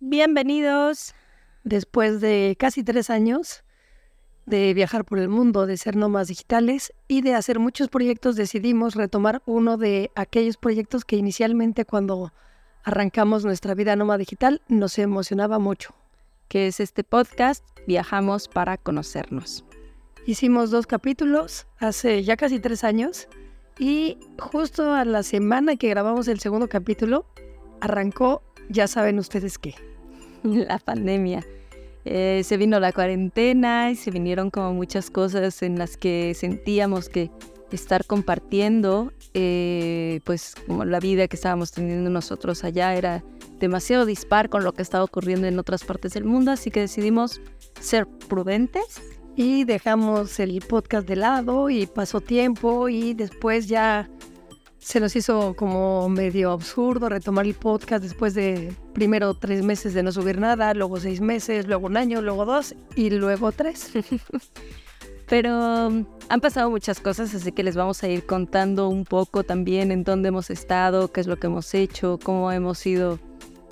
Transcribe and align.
Bienvenidos. 0.00 1.14
Después 1.64 2.20
de 2.20 2.54
casi 2.58 2.84
tres 2.84 3.08
años 3.08 3.64
de 4.44 4.74
viajar 4.74 5.06
por 5.06 5.18
el 5.18 5.30
mundo, 5.30 5.64
de 5.64 5.78
ser 5.78 5.96
nómadas 5.96 6.28
digitales 6.28 6.92
y 7.08 7.22
de 7.22 7.34
hacer 7.34 7.58
muchos 7.58 7.88
proyectos, 7.88 8.36
decidimos 8.36 8.94
retomar 8.94 9.42
uno 9.46 9.78
de 9.78 10.10
aquellos 10.14 10.58
proyectos 10.58 11.06
que 11.06 11.16
inicialmente 11.16 11.86
cuando 11.86 12.34
arrancamos 12.84 13.46
nuestra 13.46 13.74
vida 13.74 13.96
nómada 13.96 14.18
digital 14.18 14.60
nos 14.68 14.98
emocionaba 14.98 15.58
mucho. 15.58 15.94
Que 16.48 16.66
es 16.66 16.78
este 16.78 17.02
podcast 17.02 17.64
Viajamos 17.86 18.48
para 18.48 18.76
conocernos. 18.76 19.64
Hicimos 20.26 20.70
dos 20.70 20.86
capítulos 20.86 21.68
hace 21.78 22.22
ya 22.22 22.36
casi 22.36 22.60
tres 22.60 22.84
años 22.84 23.28
y 23.78 24.18
justo 24.38 24.92
a 24.92 25.06
la 25.06 25.22
semana 25.22 25.76
que 25.76 25.88
grabamos 25.88 26.28
el 26.28 26.38
segundo 26.38 26.68
capítulo 26.68 27.24
arrancó, 27.80 28.42
ya 28.68 28.86
saben 28.86 29.18
ustedes 29.18 29.58
qué. 29.58 29.74
La 30.42 30.78
pandemia. 30.78 31.44
Eh, 32.04 32.42
se 32.44 32.56
vino 32.56 32.78
la 32.78 32.92
cuarentena 32.92 33.90
y 33.90 33.96
se 33.96 34.12
vinieron 34.12 34.50
como 34.50 34.72
muchas 34.72 35.10
cosas 35.10 35.60
en 35.62 35.76
las 35.76 35.96
que 35.96 36.34
sentíamos 36.34 37.08
que 37.08 37.32
estar 37.72 38.04
compartiendo, 38.06 39.12
eh, 39.34 40.20
pues 40.22 40.54
como 40.66 40.84
la 40.84 41.00
vida 41.00 41.26
que 41.26 41.34
estábamos 41.34 41.72
teniendo 41.72 42.08
nosotros 42.08 42.62
allá 42.62 42.94
era 42.94 43.24
demasiado 43.58 44.06
dispar 44.06 44.48
con 44.48 44.62
lo 44.62 44.72
que 44.72 44.82
estaba 44.82 45.02
ocurriendo 45.02 45.48
en 45.48 45.58
otras 45.58 45.82
partes 45.82 46.12
del 46.12 46.24
mundo, 46.24 46.52
así 46.52 46.70
que 46.70 46.80
decidimos 46.80 47.40
ser 47.80 48.06
prudentes. 48.06 49.02
Y 49.38 49.64
dejamos 49.64 50.40
el 50.40 50.62
podcast 50.62 51.06
de 51.06 51.16
lado 51.16 51.68
y 51.68 51.86
pasó 51.86 52.22
tiempo 52.22 52.88
y 52.88 53.12
después 53.12 53.66
ya 53.66 54.08
se 54.86 55.00
nos 55.00 55.16
hizo 55.16 55.54
como 55.54 56.08
medio 56.08 56.52
absurdo 56.52 57.08
retomar 57.08 57.44
el 57.44 57.54
podcast 57.54 58.04
después 58.04 58.34
de 58.34 58.72
primero 58.94 59.34
tres 59.34 59.64
meses 59.64 59.94
de 59.94 60.04
no 60.04 60.12
subir 60.12 60.38
nada, 60.38 60.74
luego 60.74 61.00
seis 61.00 61.20
meses, 61.20 61.66
luego 61.66 61.88
un 61.88 61.96
año, 61.96 62.22
luego 62.22 62.44
dos 62.44 62.76
y 62.94 63.10
luego 63.10 63.50
tres. 63.50 63.90
Pero 65.28 65.88
um, 65.88 66.06
han 66.28 66.40
pasado 66.40 66.70
muchas 66.70 67.00
cosas, 67.00 67.34
así 67.34 67.50
que 67.50 67.64
les 67.64 67.74
vamos 67.74 68.00
a 68.04 68.08
ir 68.08 68.26
contando 68.26 68.88
un 68.88 69.04
poco 69.04 69.42
también 69.42 69.90
en 69.90 70.04
dónde 70.04 70.28
hemos 70.28 70.50
estado, 70.50 71.10
qué 71.10 71.20
es 71.20 71.26
lo 71.26 71.36
que 71.36 71.48
hemos 71.48 71.74
hecho, 71.74 72.20
cómo 72.22 72.52
hemos 72.52 72.86
ido 72.86 73.18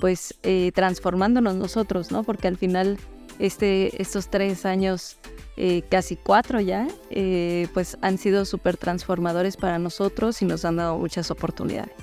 pues 0.01 0.35
eh, 0.43 0.73
transformándonos 0.75 1.55
nosotros, 1.55 2.11
¿no? 2.11 2.25
Porque 2.25 2.49
al 2.49 2.57
final 2.57 2.99
este, 3.39 4.01
estos 4.01 4.29
tres 4.29 4.65
años 4.67 5.19
eh, 5.57 5.83
casi 5.89 6.17
cuatro 6.17 6.61
ya, 6.61 6.89
eh, 7.11 7.69
pues 7.73 7.97
han 8.01 8.19
sido 8.19 8.45
súper 8.45 8.77
transformadores 8.77 9.57
para 9.57 9.79
nosotros 9.79 10.43
y 10.43 10.47
nos 10.47 10.65
han 10.65 10.77
dado 10.77 10.99
muchas 10.99 11.31
oportunidades. 11.31 11.95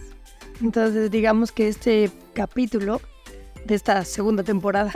Entonces 0.62 1.12
digamos 1.12 1.52
que 1.52 1.68
este 1.68 2.10
capítulo 2.34 3.02
de 3.66 3.76
esta 3.76 4.06
segunda 4.06 4.44
temporada 4.44 4.94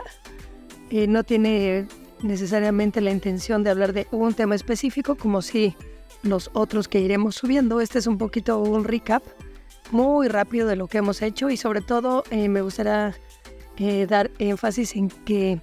eh, 0.89 1.05
no 1.07 1.23
tiene 1.23 1.87
necesariamente 2.21 3.01
la 3.01 3.11
intención 3.11 3.63
de 3.63 3.71
hablar 3.71 3.91
de 3.91 4.07
un 4.11 4.33
tema 4.33 4.55
específico 4.55 5.15
como 5.15 5.41
si 5.41 5.75
los 6.23 6.49
otros 6.53 6.87
que 6.87 7.01
iremos 7.01 7.35
subiendo. 7.35 7.81
Este 7.81 7.99
es 7.99 8.07
un 8.07 8.17
poquito 8.17 8.59
un 8.59 8.85
recap 8.85 9.21
muy 9.91 10.29
rápido 10.29 10.67
de 10.67 10.77
lo 10.77 10.87
que 10.87 10.99
hemos 10.99 11.21
hecho 11.21 11.49
y 11.49 11.57
sobre 11.57 11.81
todo 11.81 12.23
me 12.31 12.61
gustaría 12.61 13.13
dar 14.07 14.31
énfasis 14.39 14.95
en 14.95 15.09
que 15.09 15.61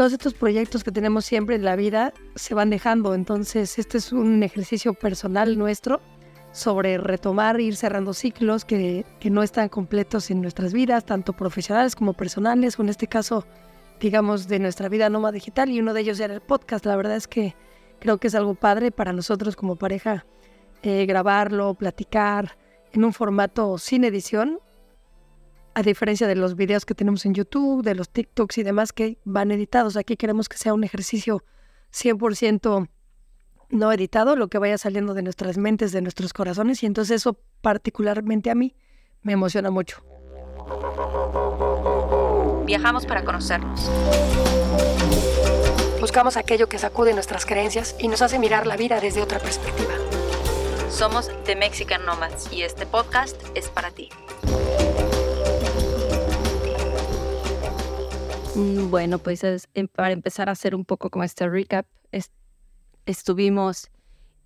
todos 0.00 0.14
estos 0.14 0.32
proyectos 0.32 0.82
que 0.82 0.92
tenemos 0.92 1.26
siempre 1.26 1.56
en 1.56 1.62
la 1.62 1.76
vida 1.76 2.14
se 2.34 2.54
van 2.54 2.70
dejando. 2.70 3.12
Entonces, 3.12 3.78
este 3.78 3.98
es 3.98 4.12
un 4.12 4.42
ejercicio 4.42 4.94
personal 4.94 5.58
nuestro 5.58 6.00
sobre 6.52 6.96
retomar, 6.96 7.60
ir 7.60 7.76
cerrando 7.76 8.14
ciclos 8.14 8.64
que, 8.64 9.04
que 9.20 9.28
no 9.28 9.42
están 9.42 9.68
completos 9.68 10.30
en 10.30 10.40
nuestras 10.40 10.72
vidas, 10.72 11.04
tanto 11.04 11.34
profesionales 11.34 11.94
como 11.94 12.14
personales, 12.14 12.78
o 12.78 12.82
en 12.82 12.88
este 12.88 13.08
caso, 13.08 13.44
digamos, 14.00 14.48
de 14.48 14.58
nuestra 14.58 14.88
vida 14.88 15.10
nómada 15.10 15.32
digital, 15.32 15.68
y 15.68 15.80
uno 15.80 15.92
de 15.92 16.00
ellos 16.00 16.18
era 16.18 16.32
el 16.32 16.40
podcast. 16.40 16.86
La 16.86 16.96
verdad 16.96 17.16
es 17.16 17.28
que 17.28 17.54
creo 17.98 18.16
que 18.16 18.28
es 18.28 18.34
algo 18.34 18.54
padre 18.54 18.92
para 18.92 19.12
nosotros 19.12 19.54
como 19.54 19.76
pareja 19.76 20.24
eh, 20.82 21.04
grabarlo, 21.04 21.74
platicar 21.74 22.56
en 22.94 23.04
un 23.04 23.12
formato 23.12 23.76
sin 23.76 24.04
edición, 24.04 24.60
a 25.80 25.82
diferencia 25.82 26.26
de 26.26 26.36
los 26.36 26.56
videos 26.56 26.84
que 26.84 26.94
tenemos 26.94 27.24
en 27.24 27.34
YouTube, 27.34 27.82
de 27.82 27.94
los 27.94 28.10
TikToks 28.10 28.58
y 28.58 28.62
demás 28.62 28.92
que 28.92 29.18
van 29.24 29.50
editados, 29.50 29.96
aquí 29.96 30.16
queremos 30.16 30.48
que 30.48 30.58
sea 30.58 30.74
un 30.74 30.84
ejercicio 30.84 31.42
100% 31.92 32.88
no 33.70 33.92
editado, 33.92 34.36
lo 34.36 34.48
que 34.48 34.58
vaya 34.58 34.76
saliendo 34.78 35.14
de 35.14 35.22
nuestras 35.22 35.56
mentes, 35.56 35.92
de 35.92 36.02
nuestros 36.02 36.32
corazones, 36.32 36.82
y 36.82 36.86
entonces 36.86 37.16
eso 37.16 37.38
particularmente 37.62 38.50
a 38.50 38.54
mí 38.54 38.74
me 39.22 39.32
emociona 39.32 39.70
mucho. 39.70 40.02
Viajamos 42.66 43.06
para 43.06 43.24
conocernos. 43.24 43.90
Buscamos 46.00 46.36
aquello 46.36 46.68
que 46.68 46.78
sacude 46.78 47.14
nuestras 47.14 47.46
creencias 47.46 47.96
y 47.98 48.08
nos 48.08 48.22
hace 48.22 48.38
mirar 48.38 48.66
la 48.66 48.76
vida 48.76 49.00
desde 49.00 49.22
otra 49.22 49.38
perspectiva. 49.38 49.94
Somos 50.90 51.30
The 51.44 51.56
Mexican 51.56 52.04
Nomads 52.04 52.52
y 52.52 52.62
este 52.62 52.84
podcast 52.84 53.36
es 53.54 53.68
para 53.68 53.90
ti. 53.90 54.10
Bueno, 58.54 59.18
pues 59.18 59.44
em, 59.74 59.88
para 59.88 60.12
empezar 60.12 60.48
a 60.48 60.52
hacer 60.52 60.74
un 60.74 60.84
poco 60.84 61.10
como 61.10 61.24
este 61.24 61.48
recap, 61.48 61.86
estuvimos 63.06 63.90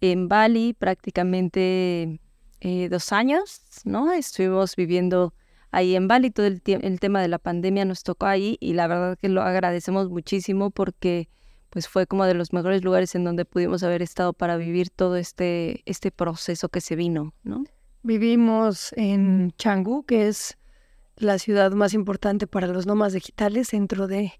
en 0.01 0.29
Bali 0.29 0.75
prácticamente 0.75 2.21
eh, 2.61 2.89
dos 2.89 3.13
años, 3.13 3.63
¿no? 3.85 4.13
Estuvimos 4.13 4.77
viviendo 4.77 5.35
ahí 5.71 5.97
en 5.97 6.09
Bali, 6.09 6.31
todo 6.31 6.47
el, 6.47 6.63
el, 6.65 7.01
tema 7.01 7.21
de 7.21 7.29
la 7.29 7.39
pandemia 7.39 7.85
nos 7.85 8.03
tocó 8.03 8.27
ahí 8.27 8.57
y 8.61 8.75
la 8.75 8.87
verdad 8.87 9.19
que 9.21 9.29
lo 9.29 9.43
agradecemos 9.43 10.09
muchísimo 10.09 10.71
porque 10.71 11.29
pues 11.71 11.89
fue 11.89 12.07
como 12.07 12.25
de 12.25 12.35
los 12.35 12.53
mejores 12.53 12.85
lugares 12.85 13.15
en 13.17 13.25
donde 13.25 13.45
pudimos 13.45 13.83
haber 13.83 14.01
estado 14.01 14.33
para 14.33 14.57
vivir 14.57 14.91
todo 14.91 15.17
este, 15.17 15.83
este 15.87 16.13
proceso 16.13 16.69
que 16.69 16.81
se 16.81 16.95
vino, 16.95 17.35
¿no? 17.43 17.65
Vivimos 18.03 18.93
en 18.97 19.53
Canggu, 19.57 20.05
que 20.05 20.29
es 20.29 20.57
la 21.17 21.39
ciudad 21.39 21.73
más 21.73 21.95
importante 21.95 22.47
para 22.47 22.67
los 22.67 22.87
nómadas 22.87 23.13
digitales 23.13 23.71
dentro 23.71 24.07
de 24.07 24.33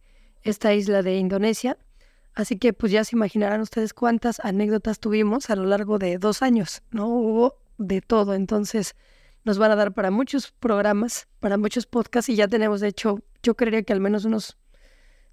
esta 0.43 0.75
isla 0.75 1.03
de 1.03 1.17
Indonesia. 1.17 1.79
Así 2.35 2.59
que 2.59 2.73
pues 2.73 2.91
ya 2.91 3.05
se 3.05 3.17
imaginarán 3.17 3.61
ustedes 3.61 3.95
cuántas 3.95 4.41
anécdotas 4.41 4.99
tuvimos 4.99 5.51
a 5.51 5.57
lo 5.57 5.65
largo 5.65 5.99
de 5.99 6.19
dos 6.19 6.43
años, 6.43 6.83
¿no? 6.91 7.07
Hubo 7.09 7.59
de 7.79 8.01
todo, 8.01 8.35
entonces 8.35 8.97
nos 9.45 9.59
van 9.59 9.71
a 9.71 9.77
dar 9.77 9.93
para 9.93 10.11
muchos 10.11 10.53
programas, 10.53 11.29
para 11.39 11.57
muchos 11.59 11.87
podcasts 11.87 12.29
y 12.29 12.37
ya 12.37 12.49
tenemos, 12.49 12.81
de 12.81 12.89
hecho, 12.89 13.21
yo 13.43 13.55
creería 13.55 13.83
que 13.83 13.93
al 13.93 14.01
menos 14.01 14.25
unos 14.25 14.57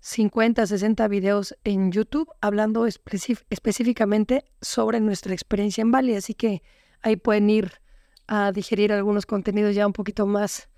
50, 0.01 0.66
60 0.68 1.07
videos 1.07 1.56
en 1.63 1.91
YouTube 1.91 2.30
hablando 2.41 2.85
específicamente 2.88 4.46
sobre 4.59 5.00
nuestra 5.00 5.34
experiencia 5.34 5.81
en 5.81 5.91
Bali, 5.91 6.16
así 6.16 6.34
que 6.34 6.62
ahí 7.01 7.16
pueden 7.16 7.50
ir 7.50 7.81
a 8.28 8.51
digerir 8.51 8.91
algunos 8.91 9.25
contenidos 9.25 9.75
ya 9.75 9.88
un 9.88 9.94
poquito 9.94 10.25
más 10.25 10.69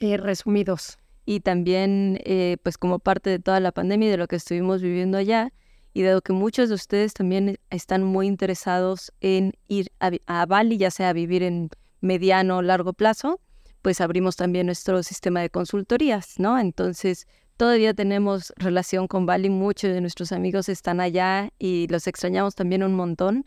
eh, 0.00 0.16
resumidos. 0.16 0.98
Y 1.26 1.40
también, 1.40 2.18
eh, 2.24 2.56
pues 2.62 2.76
como 2.76 2.98
parte 2.98 3.30
de 3.30 3.38
toda 3.38 3.60
la 3.60 3.72
pandemia 3.72 4.08
y 4.08 4.10
de 4.10 4.16
lo 4.16 4.26
que 4.26 4.36
estuvimos 4.36 4.82
viviendo 4.82 5.18
allá, 5.18 5.52
y 5.92 6.02
dado 6.02 6.22
que 6.22 6.32
muchos 6.32 6.68
de 6.68 6.74
ustedes 6.74 7.14
también 7.14 7.58
están 7.70 8.04
muy 8.04 8.26
interesados 8.26 9.12
en 9.20 9.54
ir 9.68 9.90
a, 9.98 10.46
Bali, 10.46 10.78
ya 10.78 10.90
sea 10.90 11.10
a 11.10 11.12
vivir 11.12 11.42
en 11.42 11.70
mediano 12.00 12.58
o 12.58 12.62
largo 12.62 12.92
plazo, 12.92 13.40
pues 13.82 14.00
abrimos 14.00 14.36
también 14.36 14.66
nuestro 14.66 15.02
sistema 15.02 15.40
de 15.40 15.50
consultorías, 15.50 16.38
¿no? 16.38 16.58
Entonces, 16.58 17.26
todavía 17.56 17.92
tenemos 17.92 18.52
relación 18.56 19.08
con 19.08 19.26
Bali, 19.26 19.50
muchos 19.50 19.92
de 19.92 20.00
nuestros 20.00 20.32
amigos 20.32 20.68
están 20.68 21.00
allá 21.00 21.50
y 21.58 21.88
los 21.88 22.06
extrañamos 22.06 22.54
también 22.54 22.82
un 22.82 22.94
montón. 22.94 23.44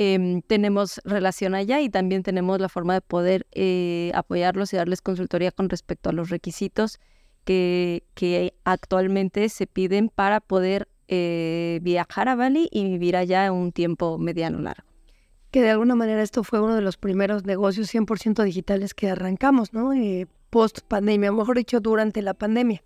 Em, 0.00 0.42
tenemos 0.42 1.00
relación 1.04 1.56
allá 1.56 1.80
y 1.80 1.88
también 1.88 2.22
tenemos 2.22 2.60
la 2.60 2.68
forma 2.68 2.94
de 2.94 3.00
poder 3.00 3.48
eh, 3.50 4.12
apoyarlos 4.14 4.72
y 4.72 4.76
darles 4.76 5.02
consultoría 5.02 5.50
con 5.50 5.68
respecto 5.68 6.08
a 6.08 6.12
los 6.12 6.30
requisitos 6.30 7.00
que, 7.44 8.04
actualmente 8.62 9.48
se 9.48 9.66
piden 9.66 10.08
para 10.08 10.38
poder 10.38 10.86
eh, 11.08 11.80
viajar 11.82 12.28
a 12.28 12.36
Bali 12.36 12.68
y 12.70 12.84
vivir 12.84 13.16
allá 13.16 13.50
un 13.50 13.72
tiempo 13.72 14.18
mediano 14.18 14.60
largo. 14.60 14.84
Que 15.50 15.62
de 15.62 15.70
alguna 15.70 15.96
manera 15.96 16.22
esto 16.22 16.44
fue 16.44 16.60
uno 16.60 16.76
de 16.76 16.82
los 16.82 16.96
primeros 16.96 17.44
negocios 17.44 17.92
100% 17.92 18.44
digitales 18.44 18.94
que 18.94 19.10
arrancamos, 19.10 19.72
¿no? 19.72 19.92
Eh, 19.92 20.28
post 20.50 20.82
pandemia, 20.82 21.32
mejor 21.32 21.56
dicho, 21.56 21.80
durante 21.80 22.22
la 22.22 22.34
pandemia. 22.34 22.84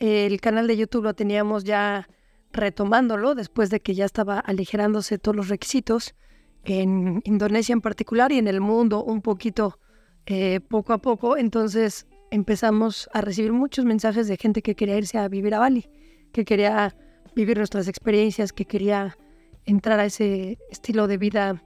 el 0.00 0.40
canal 0.40 0.66
de 0.66 0.76
YouTube 0.76 1.04
lo 1.04 1.14
teníamos 1.14 1.62
ya 1.62 2.08
retomándolo 2.52 3.36
después 3.36 3.70
de 3.70 3.78
que 3.78 3.94
ya 3.94 4.04
estaba 4.04 4.40
aligerándose 4.40 5.18
todos 5.18 5.36
los 5.36 5.48
requisitos 5.48 6.16
en 6.64 7.22
Indonesia 7.24 7.72
en 7.72 7.80
particular 7.80 8.32
y 8.32 8.38
en 8.38 8.48
el 8.48 8.60
mundo 8.60 9.02
un 9.02 9.22
poquito 9.22 9.78
eh, 10.26 10.60
poco 10.60 10.92
a 10.92 10.98
poco. 10.98 11.36
Entonces 11.36 12.06
empezamos 12.30 13.08
a 13.12 13.20
recibir 13.20 13.52
muchos 13.52 13.84
mensajes 13.84 14.28
de 14.28 14.36
gente 14.36 14.62
que 14.62 14.74
quería 14.74 14.96
irse 14.96 15.18
a 15.18 15.28
vivir 15.28 15.54
a 15.54 15.58
Bali, 15.58 15.88
que 16.32 16.44
quería 16.44 16.96
vivir 17.34 17.58
nuestras 17.58 17.88
experiencias, 17.88 18.52
que 18.52 18.64
quería 18.64 19.16
entrar 19.64 20.00
a 20.00 20.06
ese 20.06 20.58
estilo 20.70 21.06
de 21.06 21.18
vida 21.18 21.62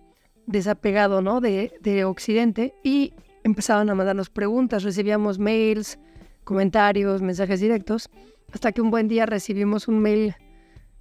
desapegado 0.47 1.23
¿no? 1.23 1.41
de, 1.41 1.73
de 1.81 2.05
Occidente 2.05 2.75
y 2.83 3.15
empezaban 3.45 3.91
a 3.91 3.95
mandarnos 3.95 4.31
preguntas, 4.31 4.83
recibíamos 4.83 5.39
mails 5.39 5.99
comentarios, 6.47 7.23
mensajes 7.23 7.61
directos, 7.61 8.09
hasta 8.53 8.71
que 8.71 8.81
un 8.81 8.91
buen 8.91 9.09
día 9.09 9.27
recibimos 9.27 9.89
un 9.89 9.99
mail, 9.99 10.37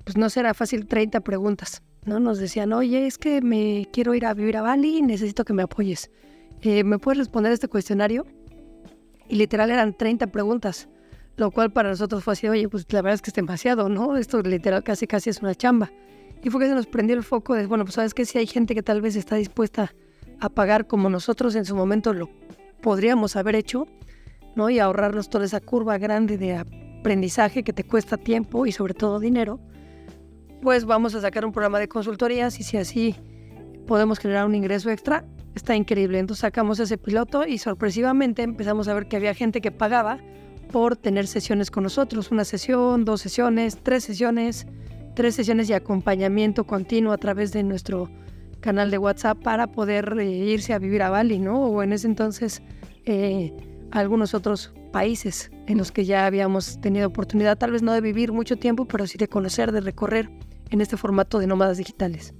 pues 0.03 0.17
no 0.17 0.29
será 0.29 0.55
fácil, 0.55 0.87
30 0.87 1.21
preguntas, 1.21 1.83
¿no? 2.05 2.19
Nos 2.19 2.37
decían, 2.37 2.73
oye, 2.73 3.07
es 3.07 3.17
que 3.17 3.41
me 3.41 3.87
quiero 3.91 4.13
ir 4.13 4.25
a 4.25 4.33
vivir 4.33 4.57
a 4.57 4.61
Bali 4.61 4.97
y 4.97 5.01
necesito 5.01 5.43
que 5.43 5.53
me 5.53 5.63
apoyes. 5.63 6.11
Eh, 6.61 6.83
¿Me 6.83 6.99
puedes 6.99 7.17
responder 7.17 7.51
este 7.51 7.67
cuestionario? 7.67 8.25
Y 9.27 9.35
literal 9.35 9.71
eran 9.71 9.93
30 9.93 10.27
preguntas, 10.27 10.87
lo 11.37 11.51
cual 11.51 11.71
para 11.71 11.89
nosotros 11.89 12.23
fue 12.23 12.33
así, 12.33 12.47
oye, 12.47 12.69
pues 12.69 12.85
la 12.91 13.01
verdad 13.01 13.15
es 13.15 13.21
que 13.21 13.31
es 13.31 13.35
demasiado, 13.35 13.89
¿no? 13.89 14.17
Esto 14.17 14.41
literal 14.41 14.83
casi 14.83 15.07
casi 15.07 15.29
es 15.29 15.41
una 15.41 15.55
chamba. 15.55 15.91
Y 16.43 16.49
fue 16.49 16.61
que 16.61 16.67
se 16.67 16.75
nos 16.75 16.85
prendió 16.85 17.15
el 17.15 17.23
foco 17.23 17.55
de, 17.55 17.65
bueno, 17.65 17.85
pues 17.85 17.95
sabes 17.95 18.13
que 18.13 18.25
si 18.25 18.37
hay 18.37 18.45
gente 18.45 18.75
que 18.75 18.83
tal 18.83 19.01
vez 19.01 19.15
está 19.15 19.35
dispuesta 19.35 19.93
a 20.39 20.49
pagar 20.49 20.85
como 20.85 21.09
nosotros 21.09 21.55
en 21.55 21.65
su 21.65 21.75
momento 21.75 22.13
lo 22.13 22.29
podríamos 22.81 23.35
haber 23.35 23.55
hecho, 23.55 23.87
¿no? 24.55 24.69
Y 24.69 24.79
ahorrarnos 24.79 25.29
toda 25.29 25.45
esa 25.45 25.59
curva 25.59 25.97
grande 25.97 26.37
de 26.37 26.57
aprendizaje 26.57 27.63
que 27.63 27.73
te 27.73 27.83
cuesta 27.83 28.17
tiempo 28.17 28.65
y 28.67 28.71
sobre 28.71 28.93
todo 28.93 29.19
dinero, 29.19 29.59
pues 30.65 30.85
vamos 30.85 31.13
a 31.13 31.21
sacar 31.21 31.45
un 31.45 31.51
programa 31.51 31.77
de 31.77 31.87
consultorías 31.87 32.59
y 32.59 32.63
si 32.63 32.75
así 32.77 33.15
podemos 33.85 34.17
generar 34.17 34.47
un 34.47 34.55
ingreso 34.55 34.89
extra, 34.89 35.23
está 35.53 35.75
increíble. 35.75 36.17
Entonces 36.17 36.41
sacamos 36.41 36.79
ese 36.79 36.97
piloto 36.97 37.45
y 37.45 37.59
sorpresivamente 37.59 38.41
empezamos 38.41 38.87
a 38.87 38.95
ver 38.95 39.07
que 39.07 39.15
había 39.15 39.35
gente 39.35 39.61
que 39.61 39.69
pagaba 39.69 40.17
por 40.71 40.97
tener 40.97 41.27
sesiones 41.27 41.69
con 41.69 41.83
nosotros, 41.83 42.31
una 42.31 42.45
sesión, 42.45 43.05
dos 43.05 43.21
sesiones, 43.21 43.77
tres 43.83 44.05
sesiones, 44.05 44.65
tres 45.13 45.35
sesiones 45.35 45.67
de 45.67 45.75
acompañamiento 45.75 46.63
continuo 46.63 47.13
a 47.13 47.19
través 47.19 47.51
de 47.51 47.61
nuestro 47.61 48.09
canal 48.59 48.89
de 48.89 48.97
WhatsApp 48.97 49.37
para 49.43 49.67
poder 49.67 50.17
eh, 50.19 50.25
irse 50.25 50.73
a 50.73 50.79
vivir 50.79 51.03
a 51.03 51.11
Bali, 51.11 51.37
¿no? 51.37 51.59
O 51.59 51.83
en 51.83 51.93
ese 51.93 52.07
entonces 52.07 52.63
eh, 53.05 53.53
algunos 53.91 54.33
otros 54.33 54.73
países 54.91 55.51
en 55.67 55.77
los 55.77 55.91
que 55.91 56.05
ya 56.05 56.25
habíamos 56.25 56.81
tenido 56.81 57.07
oportunidad, 57.07 57.55
tal 57.55 57.69
vez 57.69 57.83
no 57.83 57.93
de 57.93 58.01
vivir 58.01 58.31
mucho 58.31 58.55
tiempo, 58.55 58.85
pero 58.85 59.05
sí 59.05 59.19
de 59.19 59.27
conocer, 59.27 59.71
de 59.71 59.81
recorrer 59.81 60.31
en 60.71 60.81
este 60.81 60.97
formato 60.97 61.39
de 61.39 61.47
nómadas 61.47 61.77
digitales. 61.77 62.33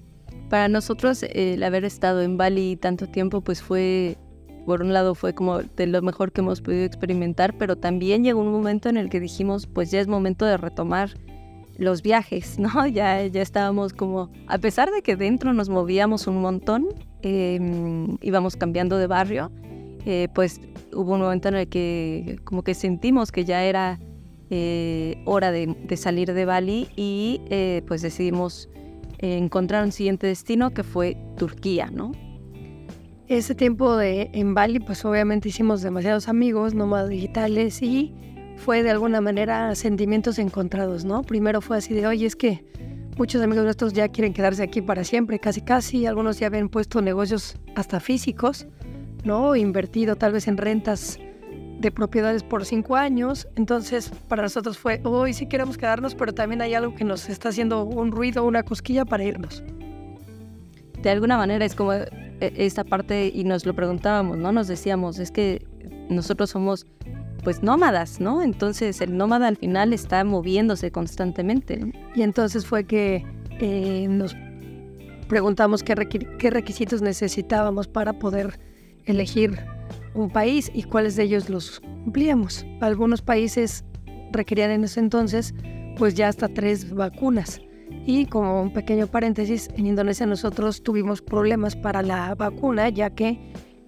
Para 0.50 0.68
nosotros 0.68 1.24
el 1.24 1.64
haber 1.64 1.86
estado 1.86 2.22
en 2.22 2.38
Bali 2.38 2.76
tanto 2.76 3.08
tiempo, 3.08 3.42
pues 3.42 3.62
fue, 3.62 4.18
por 4.66 4.82
un 4.82 4.94
lado 4.94 5.16
fue 5.16 5.34
como 5.34 5.60
de 5.60 5.88
lo 5.88 6.02
mejor 6.02 6.32
que 6.32 6.42
hemos 6.42 6.62
podido 6.62 6.84
experimentar, 6.84 7.58
pero 7.58 7.76
también 7.76 8.24
llegó 8.24 8.42
un 8.42 8.52
momento 8.52 8.90
en 8.90 8.98
el 8.98 9.10
que 9.10 9.20
dijimos, 9.20 9.68
pues 9.68 9.92
ya 9.92 10.00
es 10.00 10.08
momento 10.08 10.46
de 10.46 10.58
retomar 10.58 11.12
los 11.78 12.02
viajes, 12.02 12.60
¿no? 12.60 12.70
Ya, 12.88 13.26
ya 13.26 13.42
estábamos 13.42 13.94
como, 13.94 14.30
a 14.48 14.58
pesar 14.58 14.92
de 14.92 15.02
que 15.02 15.16
dentro 15.16 15.54
nos 15.54 15.70
movíamos 15.70 16.28
un 16.28 16.42
montón, 16.42 16.88
em, 17.22 18.18
íbamos 18.22 18.56
cambiando 18.56 18.98
de 18.98 19.08
barrio, 19.08 19.52
eh, 20.06 20.28
pues 20.36 20.62
hubo 20.94 21.14
un 21.14 21.22
momento 21.22 21.50
en 21.50 21.56
el 21.56 21.68
que 21.68 22.40
como 22.44 22.64
que 22.64 22.76
sentimos 22.76 23.32
que 23.32 23.44
ya 23.44 23.64
era 23.64 24.00
eh, 24.58 25.18
hora 25.26 25.52
de, 25.52 25.98
salir 25.98 26.34
de 26.34 26.46
Bali 26.46 26.88
y 26.96 27.42
eh, 27.50 27.84
pues 27.86 28.02
decidimos 28.02 28.70
encontrar 29.20 29.84
un 29.84 29.92
siguiente 29.92 30.28
destino 30.28 30.74
que 30.74 30.84
fue 30.84 31.18
Turquía, 31.36 31.90
¿no? 31.92 32.14
Ese 33.28 33.54
tiempo 33.54 33.98
de, 33.98 34.30
en 34.32 34.54
Bali 34.54 34.80
pues 34.80 35.04
obviamente 35.04 35.50
hicimos 35.50 35.82
demasiados 35.82 36.30
amigos, 36.30 36.74
nómadas 36.74 37.10
digitales 37.10 37.82
y 37.82 38.14
fue 38.56 38.82
de 38.82 38.92
alguna 38.92 39.20
manera 39.20 39.76
sentimientos 39.76 40.40
encontrados, 40.40 41.04
¿no? 41.04 41.22
Primero 41.24 41.60
fue 41.60 41.76
así 41.78 41.94
de, 41.94 42.08
oye, 42.08 42.26
es 42.26 42.38
que 42.38 42.64
muchos 43.18 43.42
amigos 43.42 43.66
nuestros 43.66 43.92
ya 43.92 44.08
quieren 44.08 44.32
quedarse 44.32 44.64
aquí 44.64 44.82
para 44.82 45.04
siempre, 45.04 45.40
casi 45.40 45.60
casi, 45.60 46.06
algunos 46.06 46.40
ya 46.40 46.48
habían 46.48 46.70
puesto 46.70 47.02
negocios 47.02 47.58
hasta 47.76 48.00
físicos, 48.00 48.68
¿no? 49.26 49.58
Invertido 49.58 50.16
tal 50.16 50.32
vez 50.32 50.48
en 50.48 50.56
rentas 50.56 51.20
de 51.80 51.92
propiedades 51.92 52.44
por 52.44 52.66
cinco 52.66 52.96
años. 52.96 53.48
Entonces, 53.56 54.12
para 54.28 54.44
nosotros 54.44 54.78
fue, 54.78 55.02
hoy 55.04 55.34
sí 55.34 55.48
queremos 55.48 55.78
quedarnos, 55.78 56.16
pero 56.16 56.34
también 56.34 56.62
hay 56.62 56.74
algo 56.74 56.96
que 56.96 57.04
nos 57.04 57.30
está 57.30 57.50
haciendo 57.50 57.84
un 57.84 58.12
ruido, 58.12 58.44
una 58.44 58.64
cosquilla 58.64 59.06
para 59.06 59.24
irnos. 59.24 59.64
De 61.02 61.10
alguna 61.10 61.38
manera 61.38 61.66
es 61.66 61.76
como 61.76 61.94
eh, 61.94 62.10
esta 62.40 62.84
parte, 62.84 63.32
y 63.34 63.44
nos 63.44 63.66
lo 63.66 63.74
preguntábamos, 63.74 64.38
¿no? 64.38 64.52
Nos 64.52 64.68
decíamos, 64.68 65.20
es 65.20 65.32
que 65.32 65.66
nosotros 66.10 66.50
somos 66.50 66.86
pues 67.44 67.62
nómadas, 67.62 68.20
¿no? 68.20 68.42
Entonces 68.42 69.02
el 69.02 69.16
nómada 69.16 69.48
al 69.48 69.58
final 69.58 69.94
está 69.94 70.24
moviéndose 70.24 70.92
constantemente. 70.92 71.94
Y 72.16 72.24
entonces 72.24 72.66
fue 72.66 72.86
que 72.86 73.24
eh, 73.60 74.08
nos 74.10 74.36
preguntamos 75.28 75.84
qué 75.84 76.50
requisitos 76.50 77.04
necesitábamos 77.04 77.88
para 77.88 78.14
poder 78.14 78.60
elegir 79.06 79.60
un 80.16 80.30
país 80.30 80.72
y 80.74 80.84
cuáles 80.84 81.16
de 81.16 81.24
ellos 81.24 81.50
los 81.50 81.80
cumplíamos. 82.04 82.66
Algunos 82.82 83.22
países 83.22 83.84
requerían 84.32 84.72
en 84.72 84.84
ese 84.84 85.00
entonces 85.00 85.54
pues 85.98 86.16
ya 86.16 86.28
hasta 86.28 86.48
tres 86.48 86.94
vacunas. 86.94 87.62
Y 88.06 88.26
como 88.26 88.62
un 88.62 88.74
pequeño 88.74 89.08
paréntesis, 89.08 89.70
en 89.78 89.88
Indonesia 89.88 90.26
nosotros 90.26 90.84
tuvimos 90.84 91.22
problemas 91.22 91.76
para 91.76 92.02
la 92.02 92.36
vacuna 92.36 92.90
ya 92.90 93.12
que 93.12 93.40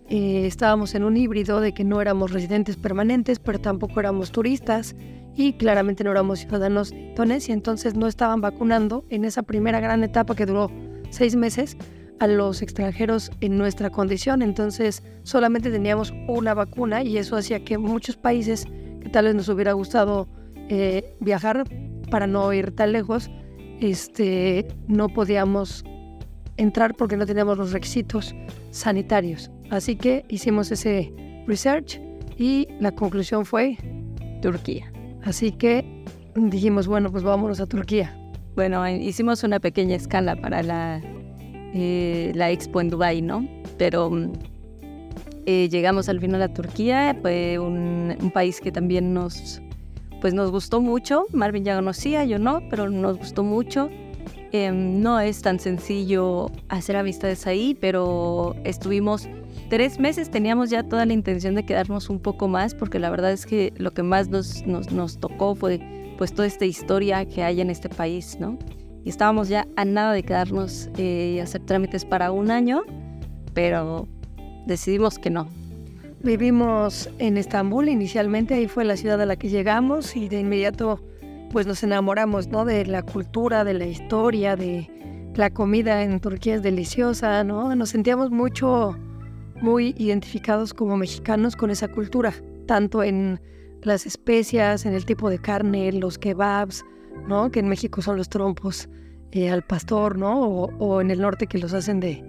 eh, 0.10 0.46
estábamos 0.46 0.96
en 0.96 1.04
un 1.04 1.18
híbrido 1.18 1.60
de 1.60 1.74
que 1.74 1.84
no 1.84 2.02
éramos 2.02 2.32
residentes 2.32 2.78
permanentes, 2.78 3.40
pero 3.40 3.60
tampoco 3.60 4.00
éramos 4.00 4.32
turistas 4.32 4.96
y 5.36 5.54
claramente 5.54 6.04
no 6.04 6.12
éramos 6.12 6.40
ciudadanos 6.40 6.92
de 6.92 7.10
Indonesia, 7.10 7.54
entonces 7.54 7.96
no 7.96 8.08
estaban 8.08 8.42
vacunando 8.42 9.06
en 9.10 9.26
esa 9.26 9.44
primera 9.44 9.80
gran 9.80 10.04
etapa 10.04 10.36
que 10.36 10.46
duró 10.46 10.72
seis 11.10 11.36
meses 11.36 11.78
a 12.20 12.28
los 12.28 12.62
extranjeros 12.62 13.32
en 13.42 13.58
nuestra 13.58 13.90
condición. 13.90 14.42
Entonces 14.42 15.04
solamente 15.24 15.72
teníamos 15.72 16.14
una 16.28 16.54
vacuna 16.54 17.04
y 17.04 17.18
eso 17.18 17.36
hacía 17.36 17.64
que 17.64 17.78
muchos 17.78 18.18
países 18.18 18.66
que 19.02 19.10
tal 19.10 19.26
vez 19.26 19.36
nos 19.36 19.50
hubiera 19.50 19.74
gustado 19.74 20.28
eh, 20.70 21.16
viajar 21.20 21.64
para 22.10 22.28
no 22.28 22.52
ir 22.54 22.72
tan 22.72 22.92
lejos, 22.92 23.30
este, 23.80 24.68
no 24.88 25.10
podíamos 25.10 25.84
entrar 26.58 26.96
porque 26.96 27.18
no 27.18 27.26
teníamos 27.26 27.58
los 27.58 27.72
requisitos 27.72 28.36
sanitarios. 28.72 29.52
Así 29.70 29.96
que 29.96 30.26
hicimos 30.30 30.72
ese 30.72 31.14
research 31.46 32.02
y 32.38 32.68
la 32.80 32.92
conclusión 32.92 33.46
fue 33.46 33.78
Turquía. 34.42 34.92
Así 35.24 35.52
que 35.52 36.04
dijimos, 36.36 36.88
bueno, 36.88 37.12
pues 37.12 37.24
vámonos 37.24 37.60
a 37.60 37.66
Turquía. 37.66 38.18
Bueno, 38.56 38.88
hicimos 38.90 39.44
una 39.44 39.60
pequeña 39.60 39.96
escala 39.96 40.36
para 40.36 40.64
la 40.64 41.02
eh, 41.78 42.32
la 42.36 42.52
expo 42.52 42.82
en 42.82 42.90
Dubai, 42.90 43.22
¿no? 43.22 43.48
Pero 43.78 44.10
mm, 44.10 44.34
eh, 45.46 45.70
llegamos 45.70 46.10
al 46.10 46.20
final 46.20 46.42
a 46.42 46.54
Turquía, 46.54 47.16
fue 47.22 47.60
un, 47.60 48.32
país 48.34 48.60
que 48.60 48.72
también 48.72 49.14
nos, 49.14 49.62
pues 50.22 50.34
nos 50.34 50.52
gustó 50.52 50.82
mucho. 50.82 51.26
Marvin 51.32 51.64
ya 51.64 51.76
conocía, 51.76 52.26
yo 52.26 52.40
no, 52.40 52.62
pero 52.70 52.90
nos 52.90 53.18
gustó 53.18 53.44
mucho. 53.44 53.90
Em, 54.52 55.02
no 55.02 55.20
es 55.20 55.42
tan 55.42 55.60
sencillo 55.60 56.52
hacer 56.70 56.96
amistades 56.98 57.48
ahí, 57.48 57.78
pero 57.80 58.56
estuvimos 58.64 59.28
tres 59.70 60.00
meses, 60.00 60.32
teníamos 60.32 60.70
ya 60.70 60.84
toda 60.84 61.06
la 61.06 61.14
intención 61.14 61.56
de 61.56 61.66
quedarnos 61.66 62.10
un 62.10 62.20
poco 62.20 62.48
más, 62.48 62.74
porque 62.74 63.00
la 63.00 63.10
verdad 63.10 63.32
es 63.32 63.46
que 63.46 63.74
lo 63.78 63.92
que 63.92 64.04
más 64.04 64.30
nos, 64.30 64.66
nos, 64.66 64.92
nos 64.92 65.20
tocó 65.20 65.56
fue 65.56 65.80
pues 66.18 66.34
toda 66.34 66.48
esta 66.48 66.66
historia 66.66 67.26
que 67.26 67.44
hay 67.44 67.62
en 67.62 67.70
este 67.70 67.90
país, 67.90 68.38
¿no? 68.40 68.58
Y 69.04 69.10
estábamos 69.10 69.50
ya 69.50 69.68
a 69.76 69.86
nada 69.86 70.14
de 70.14 70.24
quedarnos 70.24 70.90
eh, 70.98 71.34
y 71.36 71.40
hacer 71.40 71.62
trámites 71.62 72.06
para 72.06 72.32
un 72.32 72.52
año, 72.52 72.84
pero 73.54 74.08
decidimos 74.66 75.20
que 75.20 75.30
no. 75.30 75.48
Vivimos 76.24 77.10
en 77.20 77.38
Estambul 77.38 77.90
inicialmente, 77.90 78.56
ahí 78.56 78.68
fue 78.68 78.84
la 78.84 78.98
ciudad 78.98 79.22
a 79.22 79.26
la 79.26 79.36
que 79.36 79.50
llegamos 79.50 80.16
y 80.16 80.28
de 80.28 80.40
inmediato 80.40 81.00
pues 81.52 81.66
nos 81.66 81.84
enamoramos, 81.84 82.48
¿no? 82.48 82.66
De 82.66 82.86
la 82.86 83.04
cultura, 83.04 83.64
de 83.64 83.74
la 83.74 83.86
historia, 83.86 84.56
de 84.56 84.90
la 85.36 85.50
comida 85.50 86.04
en 86.04 86.20
Turquía 86.20 86.56
es 86.56 86.64
deliciosa, 86.64 87.44
¿no? 87.44 87.74
Nos 87.76 87.90
sentíamos 87.90 88.32
mucho, 88.32 88.98
muy 89.62 89.96
identificados 89.98 90.74
como 90.74 90.98
mexicanos 90.98 91.56
con 91.56 91.70
esa 91.70 91.88
cultura, 91.88 92.34
tanto 92.66 93.04
en 93.04 93.40
las 93.84 94.06
especias, 94.06 94.86
en 94.86 94.94
el 94.94 95.06
tipo 95.06 95.30
de 95.30 95.40
carne, 95.40 95.92
los 95.94 96.18
kebabs, 96.18 96.84
¿no? 97.28 97.52
Que 97.52 97.60
en 97.60 97.70
México 97.70 98.02
son 98.02 98.18
los 98.18 98.30
trompos 98.30 98.90
eh, 99.32 99.50
al 99.50 99.62
pastor, 99.62 100.18
¿no? 100.18 100.42
O, 100.42 101.02
en 101.02 101.12
el 101.12 101.22
norte 101.22 101.48
que 101.48 101.58
los 101.58 101.74
hacen 101.74 102.00
de, 102.00 102.24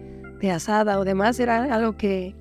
asada 0.51 0.99
o 0.99 1.05
demás. 1.05 1.39
Era 1.41 1.75
algo 1.75 1.97
que 1.97 2.35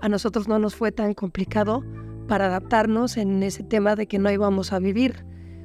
a 0.00 0.08
nosotros 0.08 0.48
no 0.48 0.58
nos 0.58 0.74
fue 0.74 0.92
tan 0.92 1.14
complicado 1.14 1.82
para 2.28 2.46
adaptarnos 2.46 3.16
en 3.16 3.42
ese 3.42 3.62
tema 3.62 3.96
de 3.96 4.06
que 4.06 4.18
no 4.18 4.30
íbamos 4.30 4.72
a 4.72 4.78
vivir 4.78 5.24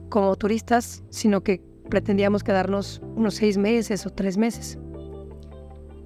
como 0.09 0.35
turistas, 0.35 1.03
sino 1.09 1.41
que 1.41 1.61
pretendíamos 1.89 2.43
quedarnos 2.43 3.01
unos 3.15 3.35
seis 3.35 3.57
meses 3.57 4.05
o 4.05 4.09
tres 4.09 4.37
meses. 4.37 4.77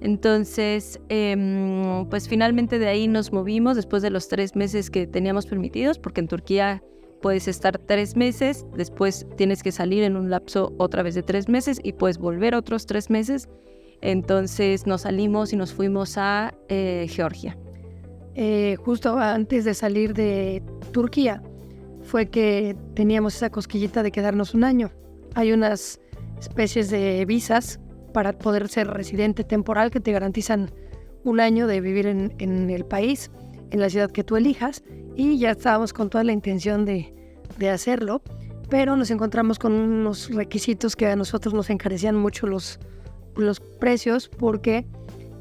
Entonces, 0.00 1.00
em, 1.08 2.08
pues 2.08 2.28
finalmente 2.28 2.80
de 2.80 2.88
ahí 2.88 3.06
nos 3.06 3.32
movimos 3.32 3.76
después 3.76 4.02
de 4.02 4.10
los 4.10 4.28
tres 4.28 4.56
meses 4.56 4.90
que 4.90 5.06
teníamos 5.06 5.46
permitidos, 5.46 6.00
porque 6.00 6.20
en 6.20 6.26
Turquía 6.26 6.82
puedes 7.22 7.48
estar 7.48 7.78
tres 7.78 8.16
meses, 8.16 8.66
después 8.76 9.26
tienes 9.36 9.62
que 9.62 9.72
salir 9.72 10.02
en 10.02 10.16
un 10.16 10.28
lapso 10.28 10.74
otra 10.76 11.02
vez 11.02 11.14
de 11.14 11.22
tres 11.22 11.48
meses 11.48 11.80
y 11.82 11.92
puedes 11.92 12.18
volver 12.18 12.54
otros 12.54 12.84
tres 12.84 13.08
meses. 13.08 13.48
Entonces 14.02 14.86
nos 14.86 15.02
salimos 15.02 15.52
y 15.52 15.56
nos 15.56 15.72
fuimos 15.72 16.18
a 16.18 16.52
eh, 16.68 17.06
Georgia. 17.08 17.56
Eh, 18.34 18.76
justo 18.84 19.16
antes 19.18 19.64
de 19.64 19.74
salir 19.74 20.12
de 20.12 20.62
Turquía, 20.92 21.42
fue 22.02 22.26
que 22.26 22.76
teníamos 22.94 23.36
esa 23.36 23.50
cosquillita 23.50 24.02
de 24.02 24.10
quedarnos 24.10 24.54
un 24.54 24.64
año. 24.64 24.90
Hay 25.34 25.52
unas 25.52 26.00
especies 26.40 26.90
de 26.90 27.24
visas 27.24 27.78
para 28.12 28.32
poder 28.32 28.68
ser 28.68 28.88
residente 28.88 29.44
temporal 29.44 29.90
que 29.90 30.00
te 30.00 30.12
garantizan 30.12 30.70
un 31.24 31.38
año 31.38 31.68
de 31.68 31.80
vivir 31.80 32.06
en, 32.06 32.34
en 32.38 32.68
el 32.70 32.84
país, 32.84 33.30
en 33.72 33.80
la 33.80 33.90
ciudad 33.90 34.10
que 34.10 34.22
tú 34.22 34.36
elijas, 34.36 34.84
y 35.16 35.38
ya 35.38 35.50
estábamos 35.50 35.92
con 35.92 36.08
toda 36.08 36.22
la 36.22 36.32
intención 36.32 36.84
de, 36.84 37.12
de 37.58 37.70
hacerlo, 37.70 38.22
pero 38.68 38.96
nos 38.96 39.10
encontramos 39.10 39.58
con 39.58 39.72
unos 39.72 40.30
requisitos 40.30 40.94
que 40.94 41.06
a 41.06 41.16
nosotros 41.16 41.52
nos 41.52 41.68
encarecían 41.68 42.14
mucho 42.14 42.46
los, 42.46 42.78
los 43.36 43.60
precios, 43.60 44.28
porque 44.28 44.86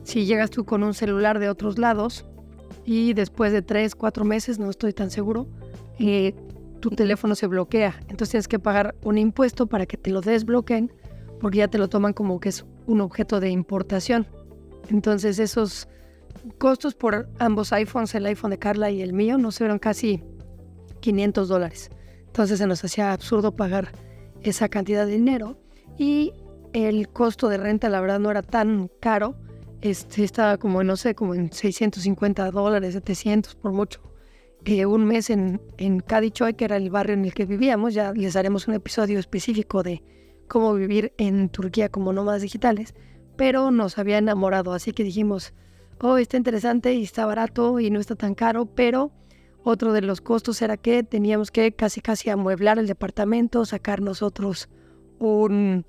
si 0.04 0.26
llegas 0.26 0.50
tú 0.50 0.66
con 0.66 0.84
un 0.84 0.94
celular 0.94 1.40
de 1.40 1.50
otros 1.50 1.78
lados 1.78 2.26
y 2.86 3.14
después 3.14 3.54
de 3.54 3.62
tres, 3.62 3.96
cuatro 3.96 4.26
meses, 4.26 4.60
no 4.60 4.70
estoy 4.70 4.94
tan 4.94 5.12
seguro, 5.12 5.48
eh, 6.00 6.34
tu 6.80 6.90
teléfono 6.90 7.36
se 7.36 7.48
bloquea. 7.48 7.96
Entonces 8.10 8.32
tienes 8.32 8.48
que 8.48 8.60
pagar 8.60 8.96
un 9.04 9.18
impuesto 9.18 9.68
para 9.68 9.86
que 9.86 9.98
te 9.98 10.10
lo 10.10 10.22
desbloqueen 10.22 10.92
porque 11.40 11.60
ya 11.60 11.68
te 11.68 11.78
lo 11.78 11.90
toman 11.90 12.14
como 12.14 12.40
que 12.40 12.50
es 12.50 12.66
un 12.86 13.02
objeto 13.02 13.40
de 13.40 13.50
importación. 13.50 14.28
Entonces 14.90 15.40
esos 15.40 15.88
costos 16.58 16.96
por 16.96 17.30
ambos 17.40 17.74
iPhones, 17.74 18.16
el 18.16 18.26
iPhone 18.26 18.52
de 18.52 18.60
Carla 18.60 18.92
y 18.92 19.02
el 19.02 19.14
mío, 19.14 19.38
nos 19.38 19.58
fueron 19.58 19.80
casi 19.80 20.24
500 21.00 21.48
dólares. 21.48 21.90
Entonces 22.28 22.60
se 22.60 22.68
nos 22.68 22.84
hacía 22.84 23.14
absurdo 23.14 23.56
pagar 23.56 23.92
esa 24.42 24.70
cantidad 24.70 25.06
de 25.06 25.14
dinero 25.14 25.58
y 25.98 26.34
el 26.74 27.10
costo 27.10 27.50
de 27.50 27.58
renta 27.58 27.90
la 27.90 28.02
verdad 28.02 28.20
no 28.20 28.32
era 28.32 28.42
tan 28.42 28.90
caro 29.00 29.36
este, 29.82 30.24
estaba 30.24 30.58
como, 30.58 30.84
no 30.84 30.96
sé, 30.96 31.16
como 31.16 31.34
en 31.34 31.52
650 31.52 32.52
dólares, 32.52 32.94
700 32.94 33.56
por 33.56 33.72
mucho. 33.72 34.00
Eh, 34.64 34.86
un 34.86 35.06
mes 35.06 35.32
en, 35.32 35.60
en 35.78 36.02
Cadichoy, 36.02 36.54
que 36.54 36.66
era 36.66 36.78
el 36.78 36.92
barrio 36.92 37.16
en 37.16 37.26
el 37.26 37.34
que 37.34 37.46
vivíamos, 37.46 37.96
ya 37.96 38.14
les 38.14 38.36
haremos 38.36 38.68
un 38.68 38.76
episodio 38.76 39.18
específico 39.18 39.82
de 39.82 40.04
cómo 40.48 40.76
vivir 40.76 41.14
en 41.18 41.50
Turquía 41.50 41.90
como 41.90 42.14
nómadas 42.14 42.44
digitales, 42.44 42.94
pero 43.38 43.72
nos 43.72 43.98
había 43.98 44.20
enamorado, 44.20 44.74
así 44.74 44.92
que 44.92 45.04
dijimos, 45.04 45.54
oh, 46.02 46.18
está 46.18 46.38
interesante 46.38 46.94
y 46.94 47.04
está 47.04 47.26
barato 47.26 47.80
y 47.80 47.90
no 47.90 48.00
está 48.00 48.16
tan 48.16 48.36
caro, 48.36 48.66
pero 48.66 49.12
otro 49.64 49.94
de 49.94 50.02
los 50.02 50.22
costos 50.22 50.62
era 50.62 50.78
que 50.78 51.04
teníamos 51.04 51.52
que 51.52 51.74
casi 51.74 52.02
casi 52.02 52.30
amueblar 52.30 52.80
el 52.80 52.88
departamento, 52.88 53.66
sacar 53.66 54.02
nosotros 54.02 54.70
un 55.20 55.86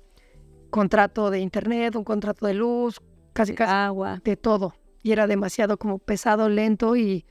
contrato 0.69 1.31
de 1.31 1.39
internet, 1.39 1.95
un 1.95 2.03
contrato 2.03 2.45
de 2.45 2.53
luz, 2.53 3.01
casi 3.33 3.55
casi 3.55 3.71
agua, 3.71 4.21
de 4.23 4.37
todo. 4.37 4.75
Y 5.01 5.11
era 5.11 5.27
demasiado 5.27 5.77
como 5.77 5.97
pesado, 5.97 6.49
lento 6.49 6.95
y, 6.95 7.25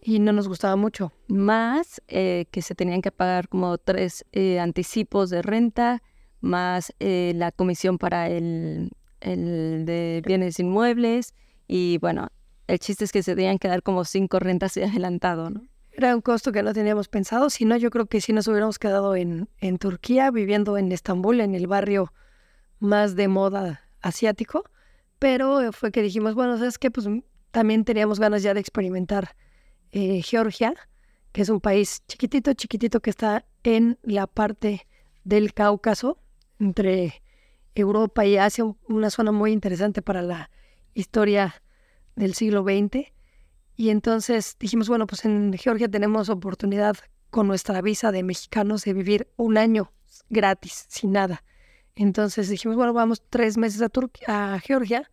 y 0.00 0.20
no 0.20 0.32
nos 0.32 0.48
gustaba 0.48 0.76
mucho. 0.76 1.12
Más 1.28 2.00
eh, 2.08 2.46
que 2.50 2.62
se 2.62 2.74
tenían 2.74 3.02
que 3.02 3.10
pagar 3.10 3.48
como 3.48 3.76
tres 3.78 4.24
eh, 4.32 4.60
anticipos 4.60 5.28
de 5.28 5.42
renta, 5.42 6.02
más 6.40 6.94
eh, 7.00 7.32
la 7.34 7.50
comisión 7.52 7.98
para 7.98 8.28
el, 8.28 8.90
el 9.20 9.84
de 9.84 10.22
bienes 10.24 10.58
inmuebles 10.60 11.34
y 11.72 11.98
bueno, 11.98 12.32
el 12.66 12.80
chiste 12.80 13.04
es 13.04 13.12
que 13.12 13.22
se 13.22 13.36
tenían 13.36 13.60
que 13.60 13.68
dar 13.68 13.84
como 13.84 14.04
cinco 14.04 14.40
rentas 14.40 14.74
de 14.74 14.86
adelantado, 14.86 15.50
¿no? 15.50 15.68
Era 15.92 16.16
un 16.16 16.20
costo 16.20 16.50
que 16.50 16.64
no 16.64 16.72
teníamos 16.72 17.06
pensado, 17.06 17.48
si 17.48 17.64
no 17.64 17.76
yo 17.76 17.90
creo 17.90 18.06
que 18.06 18.20
si 18.20 18.32
nos 18.32 18.48
hubiéramos 18.48 18.80
quedado 18.80 19.14
en, 19.14 19.48
en 19.58 19.78
Turquía, 19.78 20.32
viviendo 20.32 20.78
en 20.78 20.90
Estambul, 20.90 21.40
en 21.40 21.54
el 21.54 21.68
barrio 21.68 22.12
más 22.80 23.14
de 23.14 23.28
moda 23.28 23.88
asiático, 24.00 24.64
pero 25.20 25.70
fue 25.70 25.92
que 25.92 26.02
dijimos, 26.02 26.34
bueno, 26.34 26.58
¿sabes 26.58 26.76
qué? 26.76 26.90
Pues 26.90 27.06
también 27.52 27.84
teníamos 27.84 28.18
ganas 28.18 28.42
ya 28.42 28.52
de 28.52 28.58
experimentar 28.58 29.36
eh, 29.92 30.22
Georgia, 30.22 30.74
que 31.30 31.42
es 31.42 31.50
un 31.50 31.60
país 31.60 32.02
chiquitito, 32.08 32.52
chiquitito 32.54 32.98
que 32.98 33.10
está 33.10 33.44
en 33.62 33.96
la 34.02 34.26
parte 34.26 34.88
del 35.22 35.54
Cáucaso, 35.54 36.18
entre 36.58 37.22
Europa 37.76 38.26
y 38.26 38.38
Asia, 38.38 38.64
una 38.88 39.10
zona 39.10 39.30
muy 39.30 39.52
interesante 39.52 40.02
para 40.02 40.20
la 40.20 40.50
historia 40.94 41.62
del 42.16 42.34
siglo 42.34 42.62
XX. 42.62 43.12
Y 43.76 43.90
entonces 43.90 44.56
dijimos, 44.58 44.88
bueno, 44.88 45.06
pues 45.06 45.24
en 45.24 45.52
Georgia 45.54 45.88
tenemos 45.88 46.28
oportunidad 46.28 46.96
con 47.30 47.46
nuestra 47.46 47.80
visa 47.80 48.12
de 48.12 48.22
mexicanos 48.22 48.84
de 48.84 48.92
vivir 48.92 49.28
un 49.36 49.56
año 49.56 49.92
gratis, 50.28 50.86
sin 50.88 51.12
nada. 51.12 51.42
Entonces 51.94 52.48
dijimos, 52.48 52.76
bueno, 52.76 52.92
vamos 52.92 53.22
tres 53.28 53.56
meses 53.56 53.82
a, 53.82 54.54
a 54.54 54.60
Georgia, 54.60 55.10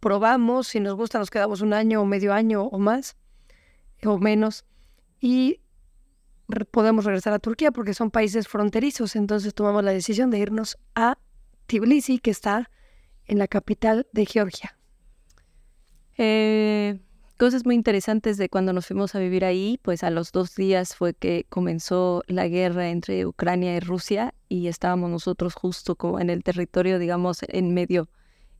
probamos, 0.00 0.68
si 0.68 0.80
nos 0.80 0.94
gusta 0.94 1.18
nos 1.18 1.30
quedamos 1.30 1.60
un 1.60 1.72
año 1.72 2.00
o 2.00 2.04
medio 2.04 2.32
año 2.32 2.64
o 2.64 2.78
más 2.78 3.16
o 4.04 4.18
menos 4.18 4.64
y 5.20 5.60
podemos 6.70 7.04
regresar 7.04 7.32
a 7.32 7.38
Turquía 7.38 7.70
porque 7.70 7.94
son 7.94 8.10
países 8.10 8.48
fronterizos. 8.48 9.16
Entonces 9.16 9.54
tomamos 9.54 9.84
la 9.84 9.92
decisión 9.92 10.30
de 10.30 10.38
irnos 10.38 10.78
a 10.94 11.18
Tbilisi, 11.66 12.18
que 12.18 12.30
está 12.30 12.70
en 13.26 13.38
la 13.38 13.48
capital 13.48 14.06
de 14.12 14.26
Georgia. 14.26 14.76
Eh, 16.18 16.98
cosas 17.36 17.64
muy 17.64 17.74
interesantes 17.74 18.36
de 18.36 18.48
cuando 18.48 18.72
nos 18.72 18.86
fuimos 18.86 19.14
a 19.14 19.18
vivir 19.18 19.44
ahí, 19.44 19.78
pues 19.82 20.04
a 20.04 20.10
los 20.10 20.32
dos 20.32 20.54
días 20.54 20.94
fue 20.94 21.14
que 21.14 21.46
comenzó 21.48 22.22
la 22.26 22.48
guerra 22.48 22.90
entre 22.90 23.26
Ucrania 23.26 23.74
y 23.76 23.80
Rusia 23.80 24.34
y 24.48 24.68
estábamos 24.68 25.10
nosotros 25.10 25.54
justo 25.54 25.96
como 25.96 26.20
en 26.20 26.30
el 26.30 26.44
territorio, 26.44 26.98
digamos, 26.98 27.38
en 27.48 27.74
medio 27.74 28.08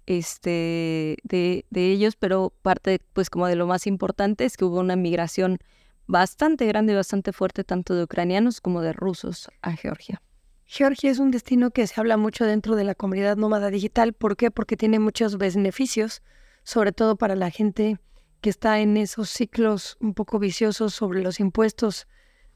este, 0.07 1.19
de, 1.23 1.65
de 1.71 1.93
ellos, 1.93 2.17
pero 2.17 2.53
parte 2.63 3.01
pues 3.13 3.31
como 3.31 3.47
de 3.47 3.57
lo 3.57 3.67
más 3.67 3.87
importante 3.87 4.45
es 4.45 4.57
que 4.57 4.65
hubo 4.65 4.81
una 4.81 4.97
migración 4.97 5.59
bastante 6.07 6.67
grande 6.67 6.93
y 6.93 6.97
bastante 6.97 7.33
fuerte 7.33 7.65
tanto 7.65 7.95
de 7.95 8.05
ucranianos 8.05 8.61
como 8.61 8.81
de 8.83 8.93
rusos 8.93 9.49
a 9.63 9.73
Georgia. 9.73 10.21
Georgia 10.65 11.11
es 11.11 11.19
un 11.19 11.31
destino 11.31 11.71
que 11.71 11.87
se 11.87 12.01
habla 12.01 12.17
mucho 12.17 12.45
dentro 12.47 12.77
de 12.77 12.85
la 12.85 12.95
comunidad 12.95 13.37
nómada 13.37 13.71
digital. 13.71 14.15
¿Por 14.15 14.37
qué? 14.37 14.51
Porque 14.51 14.77
tiene 14.77 14.99
muchos 14.99 15.37
beneficios, 15.37 16.23
sobre 16.65 16.93
todo 16.93 17.17
para 17.17 17.37
la 17.37 17.51
gente 17.51 17.99
que 18.41 18.51
está 18.51 18.81
en 18.81 18.97
esos 18.97 19.31
ciclos 19.31 19.97
un 20.01 20.15
poco 20.15 20.39
viciosos 20.39 20.95
sobre 20.95 21.23
los 21.23 21.41
impuestos 21.41 22.09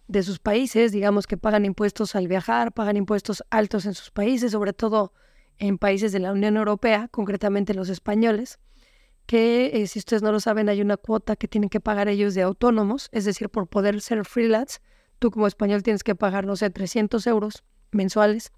de 0.08 0.22
sus 0.22 0.38
países, 0.38 0.92
digamos 0.92 1.26
que 1.26 1.36
pagan 1.36 1.64
impuestos 1.64 2.14
al 2.14 2.28
viajar, 2.28 2.72
pagan 2.72 2.96
impuestos 2.96 3.44
altos 3.50 3.86
en 3.86 3.94
sus 3.94 4.10
países, 4.10 4.52
sobre 4.52 4.72
todo 4.72 5.12
en 5.58 5.78
países 5.78 6.12
de 6.12 6.20
la 6.20 6.32
Unión 6.32 6.56
Europea, 6.56 7.08
concretamente 7.10 7.74
los 7.74 7.88
españoles, 7.88 8.58
que 9.26 9.72
eh, 9.74 9.86
si 9.86 9.98
ustedes 9.98 10.22
no 10.22 10.30
lo 10.30 10.40
saben 10.40 10.68
hay 10.68 10.80
una 10.80 10.96
cuota 10.96 11.34
que 11.34 11.48
tienen 11.48 11.70
que 11.70 11.80
pagar 11.80 12.08
ellos 12.08 12.34
de 12.34 12.42
autónomos, 12.42 13.08
es 13.12 13.24
decir, 13.24 13.48
por 13.48 13.66
poder 13.66 14.00
ser 14.00 14.24
freelance, 14.24 14.78
tú 15.18 15.30
como 15.30 15.46
español 15.46 15.82
tienes 15.82 16.04
que 16.04 16.14
pagar, 16.14 16.46
no 16.46 16.56
sé, 16.56 16.70
300 16.70 17.26
euros 17.26 17.64
mensuales, 17.90 18.52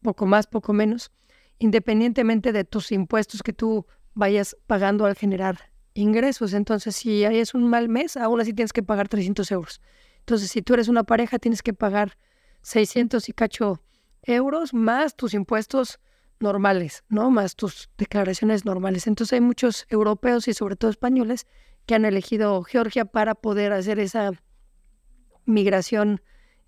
poco 0.00 0.26
más, 0.26 0.46
poco 0.46 0.72
menos, 0.72 1.12
independientemente 1.58 2.52
de 2.52 2.64
tus 2.64 2.92
impuestos 2.92 3.42
que 3.42 3.52
tú 3.52 3.86
vayas 4.14 4.56
pagando 4.66 5.06
al 5.06 5.16
generar 5.16 5.72
ingresos. 5.94 6.52
Entonces, 6.54 6.96
si 6.96 7.24
es 7.24 7.54
un 7.54 7.68
mal 7.68 7.88
mes, 7.88 8.16
aún 8.16 8.40
así 8.40 8.52
tienes 8.52 8.72
que 8.72 8.82
pagar 8.82 9.08
300 9.08 9.50
euros. 9.52 9.80
Entonces, 10.20 10.50
si 10.50 10.62
tú 10.62 10.74
eres 10.74 10.88
una 10.88 11.04
pareja, 11.04 11.38
tienes 11.38 11.62
que 11.62 11.74
pagar 11.74 12.16
600 12.62 13.28
y 13.28 13.32
cacho 13.32 13.82
euros 14.22 14.72
más 14.72 15.16
tus 15.16 15.34
impuestos 15.34 15.98
normales, 16.38 17.04
¿no? 17.08 17.30
Más 17.30 17.56
tus 17.56 17.90
declaraciones 17.98 18.64
normales. 18.64 19.06
Entonces, 19.06 19.34
hay 19.34 19.40
muchos 19.40 19.86
europeos 19.88 20.48
y 20.48 20.54
sobre 20.54 20.76
todo 20.76 20.90
españoles 20.90 21.46
que 21.86 21.94
han 21.94 22.04
elegido 22.04 22.62
Georgia 22.62 23.04
para 23.04 23.34
poder 23.34 23.72
hacer 23.72 23.98
esa 23.98 24.30
migración 25.44 26.20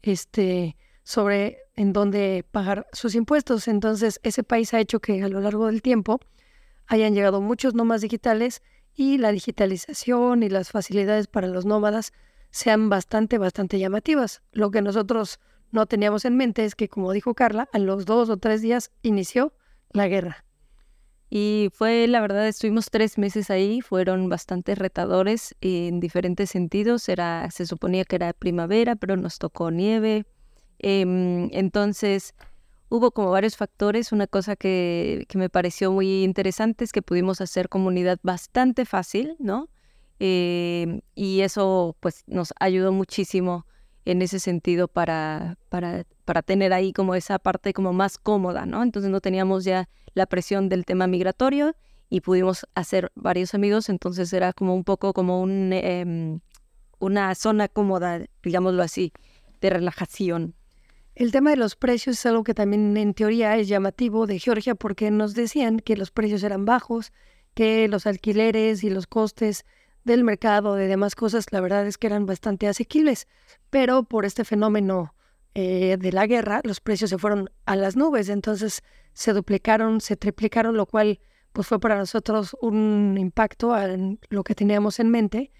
este, 0.02 0.76
sobre 1.04 1.58
en 1.76 1.92
dónde 1.92 2.44
pagar 2.50 2.86
sus 2.92 3.14
impuestos. 3.14 3.68
Entonces, 3.68 4.20
ese 4.22 4.42
país 4.42 4.74
ha 4.74 4.80
hecho 4.80 5.00
que 5.00 5.22
a 5.22 5.28
lo 5.28 5.40
largo 5.40 5.66
del 5.66 5.82
tiempo 5.82 6.20
hayan 6.86 7.14
llegado 7.14 7.40
muchos 7.40 7.74
nómadas 7.74 8.02
digitales 8.02 8.62
y 8.94 9.18
la 9.18 9.32
digitalización 9.32 10.42
y 10.42 10.48
las 10.48 10.70
facilidades 10.70 11.26
para 11.26 11.48
los 11.48 11.64
nómadas 11.64 12.12
sean 12.50 12.88
bastante, 12.88 13.38
bastante 13.38 13.78
llamativas. 13.78 14.42
Lo 14.52 14.70
que 14.70 14.82
nosotros 14.82 15.40
no 15.72 15.86
teníamos 15.86 16.24
en 16.24 16.36
mente 16.36 16.64
es 16.64 16.76
que, 16.76 16.88
como 16.88 17.12
dijo 17.12 17.34
Carla, 17.34 17.68
a 17.72 17.78
los 17.78 18.04
dos 18.04 18.30
o 18.30 18.36
tres 18.36 18.62
días 18.62 18.92
inició 19.02 19.52
la 19.90 20.06
guerra. 20.06 20.44
Y 21.30 21.70
fue, 21.72 22.06
la 22.06 22.20
verdad, 22.20 22.46
estuvimos 22.46 22.90
tres 22.90 23.18
meses 23.18 23.50
ahí, 23.50 23.80
fueron 23.80 24.28
bastante 24.28 24.76
retadores 24.76 25.56
en 25.60 25.98
diferentes 25.98 26.50
sentidos. 26.50 27.08
Era, 27.08 27.50
se 27.50 27.66
suponía 27.66 28.04
que 28.04 28.14
era 28.14 28.32
primavera, 28.32 28.94
pero 28.94 29.16
nos 29.16 29.40
tocó 29.40 29.72
nieve. 29.72 30.26
Em, 30.78 31.48
entonces, 31.52 32.34
hubo 32.94 33.10
como 33.10 33.30
varios 33.30 33.56
factores. 33.56 34.12
Una 34.12 34.26
cosa 34.26 34.54
que, 34.54 35.26
me 35.34 35.48
pareció 35.48 35.90
muy 35.90 36.22
interesante 36.22 36.84
es 36.84 36.92
que 36.92 37.02
pudimos 37.02 37.40
hacer 37.40 37.68
comunidad 37.68 38.20
bastante 38.22 38.84
fácil, 38.84 39.36
¿no? 39.40 39.68
Eh, 40.20 41.00
y 41.16 41.40
eso 41.40 41.96
pues 41.98 42.22
nos 42.28 42.54
ayudó 42.60 42.92
muchísimo 42.92 43.66
en 44.04 44.22
ese 44.22 44.38
sentido 44.38 44.86
para, 44.86 45.58
para, 45.70 46.04
para 46.24 46.42
tener 46.42 46.72
ahí 46.72 46.92
como 46.92 47.16
esa 47.16 47.40
parte 47.40 47.72
como 47.72 47.92
más 47.92 48.16
cómoda, 48.16 48.64
¿no? 48.64 48.82
Entonces 48.82 49.10
no 49.10 49.20
teníamos 49.20 49.64
ya 49.64 49.88
la 50.14 50.26
presión 50.26 50.68
del 50.68 50.84
tema 50.84 51.08
migratorio 51.08 51.74
y 52.10 52.20
pudimos 52.20 52.64
hacer 52.74 53.10
varios 53.16 53.54
amigos, 53.54 53.88
entonces 53.88 54.32
era 54.32 54.52
como 54.52 54.74
un 54.74 54.84
poco 54.84 55.12
como 55.14 55.40
un, 55.40 55.72
em, 55.72 56.38
una 57.00 57.34
zona 57.34 57.66
cómoda, 57.66 58.20
digámoslo 58.42 58.84
así 58.84 59.12
de 59.60 59.70
relajación. 59.70 60.54
El 61.14 61.30
tema 61.30 61.50
de 61.50 61.56
los 61.56 61.76
precios 61.76 62.18
es 62.18 62.26
algo 62.26 62.42
que 62.42 62.54
también 62.54 62.96
en 62.96 63.14
teoría 63.14 63.56
es 63.56 63.68
llamativo 63.68 64.26
de 64.26 64.40
Georgia 64.40 64.74
porque 64.74 65.12
nos 65.12 65.34
decían 65.34 65.78
que 65.78 65.96
los 65.96 66.10
precios 66.10 66.42
eran 66.42 66.64
bajos, 66.64 67.12
que 67.54 67.86
los 67.86 68.06
alquileres 68.06 68.82
y 68.82 68.90
los 68.90 69.06
costes 69.06 69.64
del 70.02 70.24
mercado, 70.24 70.74
de 70.74 70.88
demás 70.88 71.14
cosas, 71.14 71.46
la 71.52 71.60
verdad 71.60 71.86
es 71.86 71.98
que 71.98 72.08
eran 72.08 72.26
bastante 72.26 72.66
asequibles, 72.66 73.28
pero 73.70 74.02
por 74.02 74.24
este 74.24 74.44
fenómeno 74.44 75.14
eh, 75.54 75.96
de 75.98 76.12
la 76.12 76.26
guerra, 76.26 76.60
los 76.64 76.80
precios 76.80 77.10
se 77.10 77.18
fueron 77.18 77.48
a 77.64 77.76
las 77.76 77.94
nubes, 77.94 78.28
entonces 78.28 78.82
se 79.12 79.32
duplicaron, 79.32 80.00
se 80.00 80.16
triplicaron, 80.16 80.76
lo 80.76 80.86
cual 80.86 81.20
pues 81.52 81.68
fue 81.68 81.78
para 81.78 81.96
nosotros 81.96 82.56
un 82.60 83.16
impacto 83.18 83.78
en 83.78 84.18
lo 84.30 84.42
que 84.42 84.56
teníamos 84.56 84.98
en 84.98 85.10
mente 85.10 85.52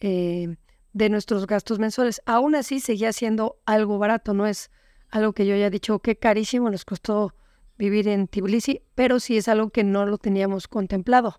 eh, 0.00 0.56
de 0.94 1.08
nuestros 1.10 1.46
gastos 1.46 1.78
mensuales. 1.78 2.22
Aún 2.24 2.54
así 2.54 2.80
seguía 2.80 3.12
siendo 3.12 3.60
algo 3.66 3.98
barato, 3.98 4.32
no 4.32 4.46
es 4.46 4.70
algo 5.12 5.32
que 5.32 5.46
yo 5.46 5.54
haya 5.54 5.70
dicho 5.70 6.00
que 6.00 6.16
carísimo 6.16 6.68
nos 6.70 6.84
costó 6.84 7.34
vivir 7.78 8.08
en 8.08 8.26
Tbilisi, 8.26 8.82
pero 8.94 9.20
sí 9.20 9.36
es 9.36 9.46
algo 9.46 9.70
que 9.70 9.84
no 9.84 10.06
lo 10.06 10.18
teníamos 10.18 10.66
contemplado. 10.66 11.38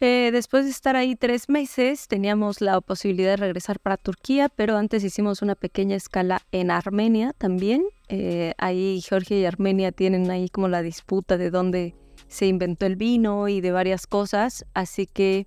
Eh, 0.00 0.30
después 0.32 0.64
de 0.64 0.72
estar 0.72 0.96
ahí 0.96 1.14
tres 1.14 1.48
meses, 1.48 2.08
teníamos 2.08 2.60
la 2.60 2.80
posibilidad 2.80 3.30
de 3.30 3.36
regresar 3.36 3.78
para 3.78 3.96
Turquía, 3.96 4.48
pero 4.48 4.76
antes 4.76 5.04
hicimos 5.04 5.42
una 5.42 5.54
pequeña 5.54 5.94
escala 5.94 6.42
en 6.50 6.72
Armenia 6.72 7.32
también. 7.38 7.84
Eh, 8.08 8.54
ahí 8.58 9.00
Georgia 9.00 9.38
y 9.38 9.44
Armenia 9.44 9.92
tienen 9.92 10.28
ahí 10.30 10.48
como 10.48 10.66
la 10.66 10.82
disputa 10.82 11.38
de 11.38 11.50
dónde 11.50 11.94
se 12.26 12.46
inventó 12.46 12.86
el 12.86 12.96
vino 12.96 13.46
y 13.46 13.60
de 13.60 13.70
varias 13.70 14.08
cosas, 14.08 14.64
así 14.74 15.06
que 15.06 15.46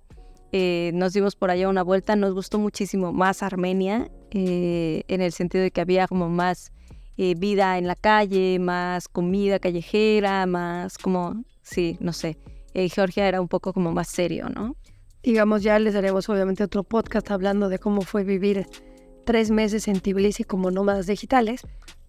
eh, 0.52 0.92
nos 0.94 1.12
dimos 1.12 1.36
por 1.36 1.50
allá 1.50 1.68
una 1.68 1.82
vuelta. 1.82 2.16
Nos 2.16 2.32
gustó 2.32 2.58
muchísimo 2.58 3.12
más 3.12 3.42
Armenia, 3.42 4.10
en 4.30 5.20
el 5.20 5.32
sentido 5.32 5.64
de 5.64 5.70
que 5.70 5.80
había 5.80 6.06
como 6.08 6.28
más 6.28 6.72
eh, 7.16 7.34
vida 7.36 7.78
en 7.78 7.86
la 7.86 7.96
calle, 7.96 8.58
más 8.58 9.08
comida 9.08 9.58
callejera, 9.58 10.46
más 10.46 10.98
como, 10.98 11.44
sí, 11.62 11.96
no 12.00 12.12
sé. 12.12 12.36
Eh, 12.74 12.88
Georgia 12.88 13.26
era 13.26 13.40
un 13.40 13.48
poco 13.48 13.72
como 13.72 13.92
más 13.92 14.08
serio, 14.08 14.48
¿no? 14.48 14.76
Digamos, 15.22 15.62
ya 15.62 15.78
les 15.78 15.94
daremos 15.94 16.28
obviamente 16.28 16.62
otro 16.62 16.84
podcast 16.84 17.30
hablando 17.30 17.68
de 17.68 17.78
cómo 17.78 18.02
fue 18.02 18.22
vivir 18.22 18.66
tres 19.24 19.50
meses 19.50 19.88
en 19.88 20.00
Tbilisi 20.00 20.44
como 20.44 20.70
nómadas 20.70 21.06
digitales, 21.06 21.62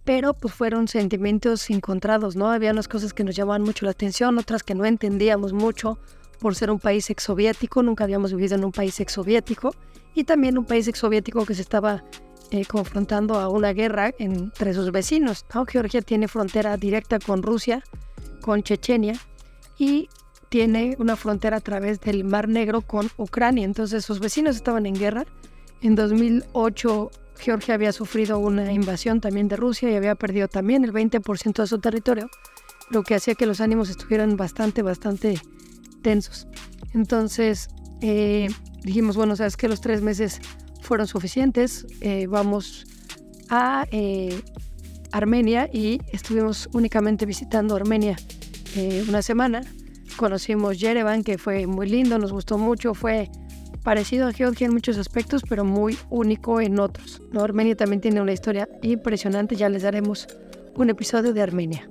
pero 0.03 0.33
pues 0.33 0.53
fueron 0.53 0.87
sentimientos 0.87 1.69
encontrados, 1.69 2.35
¿no? 2.35 2.51
Había 2.51 2.71
unas 2.71 2.87
cosas 2.87 3.13
que 3.13 3.23
nos 3.23 3.35
llamaban 3.35 3.63
mucho 3.63 3.85
la 3.85 3.91
atención, 3.91 4.37
otras 4.37 4.63
que 4.63 4.75
no 4.75 4.85
entendíamos 4.85 5.51
mucho 5.51 5.99
por 6.39 6.55
ser 6.55 6.69
un 6.69 6.79
país 6.79 7.09
exsoviético, 7.09 7.81
nunca 7.81 8.03
habíamos 8.03 8.31
vivido 8.33 8.55
en 8.55 8.63
un 8.63 8.71
país 8.71 8.99
exsoviético, 8.99 9.71
y 10.13 10.23
también 10.23 10.57
un 10.57 10.65
país 10.65 10.87
exsoviético 10.87 11.45
que 11.45 11.55
se 11.55 11.61
estaba 11.61 12.03
eh, 12.51 12.65
confrontando 12.65 13.39
a 13.39 13.49
una 13.49 13.73
guerra 13.73 14.11
entre 14.19 14.73
sus 14.73 14.91
vecinos. 14.91 15.45
Georgia 15.67 16.01
tiene 16.01 16.27
frontera 16.27 16.77
directa 16.77 17.19
con 17.19 17.43
Rusia, 17.43 17.83
con 18.41 18.63
Chechenia 18.63 19.15
y 19.77 20.09
tiene 20.49 20.95
una 20.99 21.15
frontera 21.15 21.57
a 21.57 21.61
través 21.61 21.99
del 21.99 22.23
Mar 22.23 22.47
Negro 22.47 22.81
con 22.81 23.09
Ucrania. 23.17 23.65
Entonces 23.65 24.05
sus 24.05 24.19
vecinos 24.19 24.55
estaban 24.55 24.85
en 24.85 24.95
guerra. 24.95 25.25
En 25.81 25.95
2008 25.95 27.11
Georgia 27.39 27.75
había 27.75 27.91
sufrido 27.91 28.39
una 28.39 28.71
invasión 28.71 29.21
también 29.21 29.47
de 29.47 29.57
Rusia 29.57 29.91
y 29.91 29.95
había 29.95 30.15
perdido 30.15 30.47
también 30.47 30.83
el 30.83 30.93
20% 30.93 31.53
de 31.53 31.67
su 31.67 31.79
territorio, 31.79 32.29
lo 32.89 33.03
que 33.03 33.15
hacía 33.15 33.35
que 33.35 33.45
los 33.45 33.61
ánimos 33.61 33.89
estuvieran 33.89 34.37
bastante, 34.37 34.81
bastante 34.81 35.39
tensos. 36.01 36.47
Entonces 36.93 37.69
eh, 38.01 38.47
dijimos, 38.83 39.15
bueno, 39.15 39.35
sabes 39.35 39.57
que 39.57 39.67
los 39.67 39.81
tres 39.81 40.01
meses 40.01 40.39
fueron 40.81 41.07
suficientes. 41.07 41.85
Eh, 42.01 42.27
vamos 42.27 42.85
a 43.49 43.85
eh, 43.91 44.41
Armenia 45.11 45.69
y 45.71 46.01
estuvimos 46.11 46.69
únicamente 46.73 47.25
visitando 47.25 47.75
Armenia 47.75 48.17
una 49.09 49.23
semana. 49.23 49.61
Conocimos 50.17 50.79
Yerevan, 50.79 51.23
que 51.23 51.39
fue 51.39 51.65
muy 51.65 51.89
lindo, 51.89 52.19
nos 52.19 52.31
gustó 52.31 52.59
mucho, 52.59 52.93
fue 52.93 53.27
parecido 53.81 54.27
a 54.27 54.33
Georgia 54.33 54.67
en 54.67 54.73
muchos 54.73 54.99
aspectos, 54.99 55.41
pero 55.49 55.65
muy 55.65 55.97
único 56.11 56.61
en 56.61 56.79
otros. 56.79 57.21
Armenia 57.39 57.75
también 57.75 58.01
tiene 58.01 58.21
una 58.21 58.33
historia 58.33 58.69
impresionante, 58.83 59.55
ya 59.55 59.67
les 59.69 59.81
daremos 59.81 60.27
un 60.75 60.91
episodio 60.91 61.33
de 61.33 61.41
Armenia. 61.41 61.89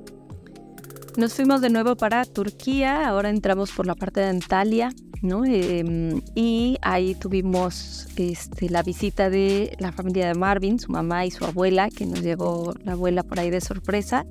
Nos 1.17 1.33
fuimos 1.33 1.63
de 1.63 1.71
nuevo 1.71 1.97
para 1.97 2.27
Turquía, 2.27 3.09
ahora 3.09 3.31
entramos 3.31 3.73
por 3.73 3.87
la 3.87 3.95
parte 3.95 4.21
de 4.21 4.27
Antalya, 4.27 4.91
¿no? 5.23 5.47
Em, 5.47 6.21
y 6.35 6.77
ahí 6.83 7.15
tuvimos 7.15 8.07
este, 8.19 8.69
la 8.69 8.83
visita 8.83 9.31
de 9.31 9.75
la 9.79 9.93
familia 9.93 10.27
de 10.29 10.35
Marvin, 10.35 10.79
su 10.79 10.93
mamá 10.93 11.25
y 11.25 11.31
su 11.31 11.47
abuela, 11.47 11.89
que 11.89 12.05
nos 12.05 12.21
llegó 12.21 12.75
la 12.85 12.93
abuela 12.93 13.23
por 13.23 13.41
ahí 13.41 13.49
de 13.49 13.63
sorpresa. 13.63 14.27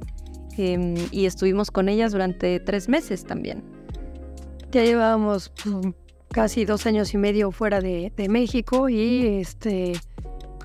Em, 0.57 0.93
y 1.11 1.25
estuvimos 1.25 1.71
con 1.71 1.89
ellas 1.89 2.11
durante 2.11 2.59
tres 2.59 2.87
meses 2.87 3.25
también. 3.25 3.63
Ya 4.71 4.83
llevábamos 4.83 5.51
pues, 5.63 5.95
casi 6.29 6.65
dos 6.65 6.85
años 6.85 7.15
y 7.15 7.17
medio 7.17 7.49
fuera 7.49 7.81
de, 7.81 8.13
de, 8.15 8.29
México 8.29 8.89
y 8.89 9.39
este, 9.41 9.93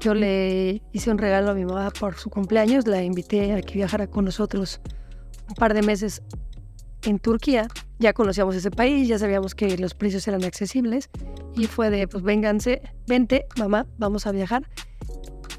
yo 0.01 0.13
le 0.13 0.83
hice 0.93 1.11
un 1.11 1.17
regalo 1.17 1.53
a 1.53 1.55
mi 1.55 1.65
mamá 1.65 1.91
por 1.99 2.17
su 2.17 2.29
cumpleaños, 2.29 2.87
la 2.87 3.03
invité 3.03 3.55
a 3.55 3.63
que 3.63 3.73
viajara 3.73 4.07
con 4.07 4.27
nosotros 4.27 4.83
un 5.51 5.55
par 5.57 5.75
de 5.75 5.83
meses 5.83 6.23
en 7.03 7.19
Turquía 7.19 7.69
ya 8.01 8.15
conocíamos 8.15 8.57
ese 8.57 8.71
país, 8.71 9.07
ya 9.07 9.19
sabíamos 9.19 9.55
que 9.55 9.77
los 9.77 9.93
precios 9.93 10.27
eran 10.27 10.43
accesibles 10.43 11.11
y 11.55 11.67
fue 11.67 11.91
de, 11.91 12.09
pues 12.09 12.25
vénganse, 12.25 12.81
vente, 13.07 13.45
mamá, 13.59 13.87
vamos 13.99 14.27
a 14.27 14.33
viajar. 14.33 14.67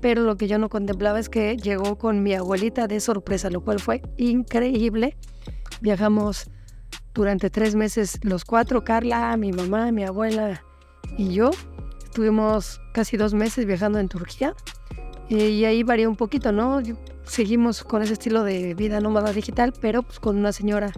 Pero 0.02 0.24
lo 0.24 0.36
que 0.36 0.48
yo 0.48 0.58
no 0.58 0.68
contemplaba 0.68 1.20
es 1.20 1.30
que 1.30 1.56
llegó 1.56 2.00
con 2.00 2.24
mi 2.24 2.34
abuelita 2.34 2.88
de 2.88 3.00
sorpresa, 3.00 3.52
lo 3.52 3.62
cual 3.62 3.80
fue 3.80 4.02
increíble. 4.18 5.16
Viajamos 5.82 6.50
durante 7.14 7.52
tres 7.52 7.76
meses 7.76 8.18
los 8.24 8.44
cuatro, 8.44 8.84
Carla, 8.84 9.38
mi 9.38 9.52
mamá, 9.52 9.92
mi 9.92 10.04
abuela 10.04 10.64
y 11.20 11.36
yo. 11.36 11.52
Estuvimos 12.04 12.82
casi 12.92 13.18
dos 13.18 13.36
meses 13.36 13.68
viajando 13.68 14.00
en 14.00 14.10
Turquía 14.10 14.56
eh, 15.30 15.50
y 15.50 15.66
ahí 15.66 15.84
varió 15.84 16.10
un 16.10 16.16
poquito, 16.16 16.52
¿no? 16.52 16.82
Seguimos 17.24 17.84
con 17.84 18.02
ese 18.02 18.14
estilo 18.14 18.44
de 18.44 18.74
vida 18.74 19.00
nómada 19.00 19.32
digital, 19.32 19.74
pero 19.80 20.04
pues 20.04 20.20
con 20.20 20.38
una 20.38 20.52
señora 20.52 20.92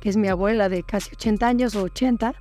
que 0.00 0.08
es 0.08 0.16
mi 0.16 0.28
abuela 0.28 0.68
de 0.68 0.82
casi 0.82 1.10
80 1.14 1.46
años 1.46 1.74
o 1.74 1.82
80 1.82 2.34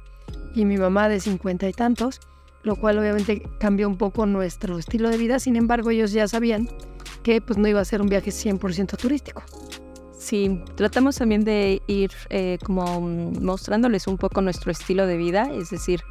y 0.55 0.65
mi 0.65 0.77
mamá 0.77 1.09
de 1.09 1.19
50 1.19 1.67
y 1.67 1.73
tantos, 1.73 2.19
lo 2.63 2.75
cual 2.75 2.99
obviamente 2.99 3.43
cambió 3.59 3.87
un 3.87 3.97
poco 3.97 4.25
nuestro 4.25 4.77
estilo 4.77 5.09
de 5.09 5.17
vida. 5.17 5.39
Sin 5.39 5.55
embargo, 5.55 5.89
ellos 5.89 6.11
ya 6.11 6.27
sabían 6.27 6.69
que 7.23 7.41
pues 7.41 7.57
no 7.57 7.67
iba 7.67 7.79
a 7.79 7.85
ser 7.85 8.01
un 8.01 8.07
viaje 8.07 8.31
100% 8.31 8.97
turístico. 8.97 9.43
Sí, 10.17 10.61
tratamos 10.75 11.15
también 11.15 11.45
de 11.45 11.81
ir 11.87 12.11
eh, 12.29 12.57
como 12.63 13.01
mostrándoles 13.01 14.05
un 14.07 14.17
poco 14.17 14.41
nuestro 14.41 14.71
estilo 14.71 15.07
de 15.07 15.17
vida, 15.17 15.49
es 15.53 15.69
decir, 15.69 16.01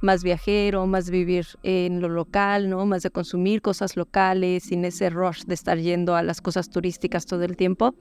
más 0.00 0.22
viajero, 0.22 0.86
más 0.86 1.10
vivir 1.10 1.46
en 1.62 2.00
lo 2.00 2.08
local, 2.08 2.70
¿no? 2.70 2.86
Más 2.86 3.02
de 3.02 3.10
consumir 3.10 3.62
cosas 3.62 3.96
locales, 3.96 4.64
sin 4.64 4.84
ese 4.84 5.10
rush 5.10 5.44
de 5.44 5.54
estar 5.54 5.78
yendo 5.78 6.14
a 6.16 6.22
las 6.22 6.40
cosas 6.40 6.70
turísticas 6.70 7.26
todo 7.26 7.42
el 7.44 7.56
tiempo. 7.56 7.94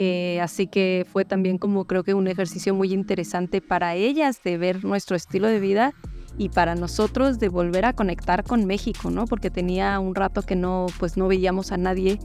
Eh, 0.00 0.38
así 0.40 0.68
que 0.68 1.04
fue 1.10 1.24
también 1.24 1.58
como 1.58 1.84
creo 1.84 2.04
que 2.04 2.14
un 2.14 2.28
ejercicio 2.28 2.72
muy 2.72 2.92
interesante 2.92 3.60
para 3.60 3.96
ellas 3.96 4.40
de 4.44 4.56
ver 4.56 4.84
nuestro 4.84 5.16
estilo 5.16 5.48
de 5.48 5.58
vida 5.58 5.92
y 6.38 6.50
para 6.50 6.76
nosotros 6.76 7.40
de 7.40 7.48
volver 7.48 7.84
a 7.84 7.92
conectar 7.92 8.44
con 8.44 8.64
México, 8.64 9.10
¿no? 9.10 9.26
Porque 9.26 9.50
tenía 9.50 9.98
un 9.98 10.14
rato 10.14 10.42
que 10.42 10.54
no, 10.54 10.86
pues 11.00 11.16
no 11.16 11.26
veíamos 11.26 11.72
a 11.72 11.76
nadie 11.76 12.20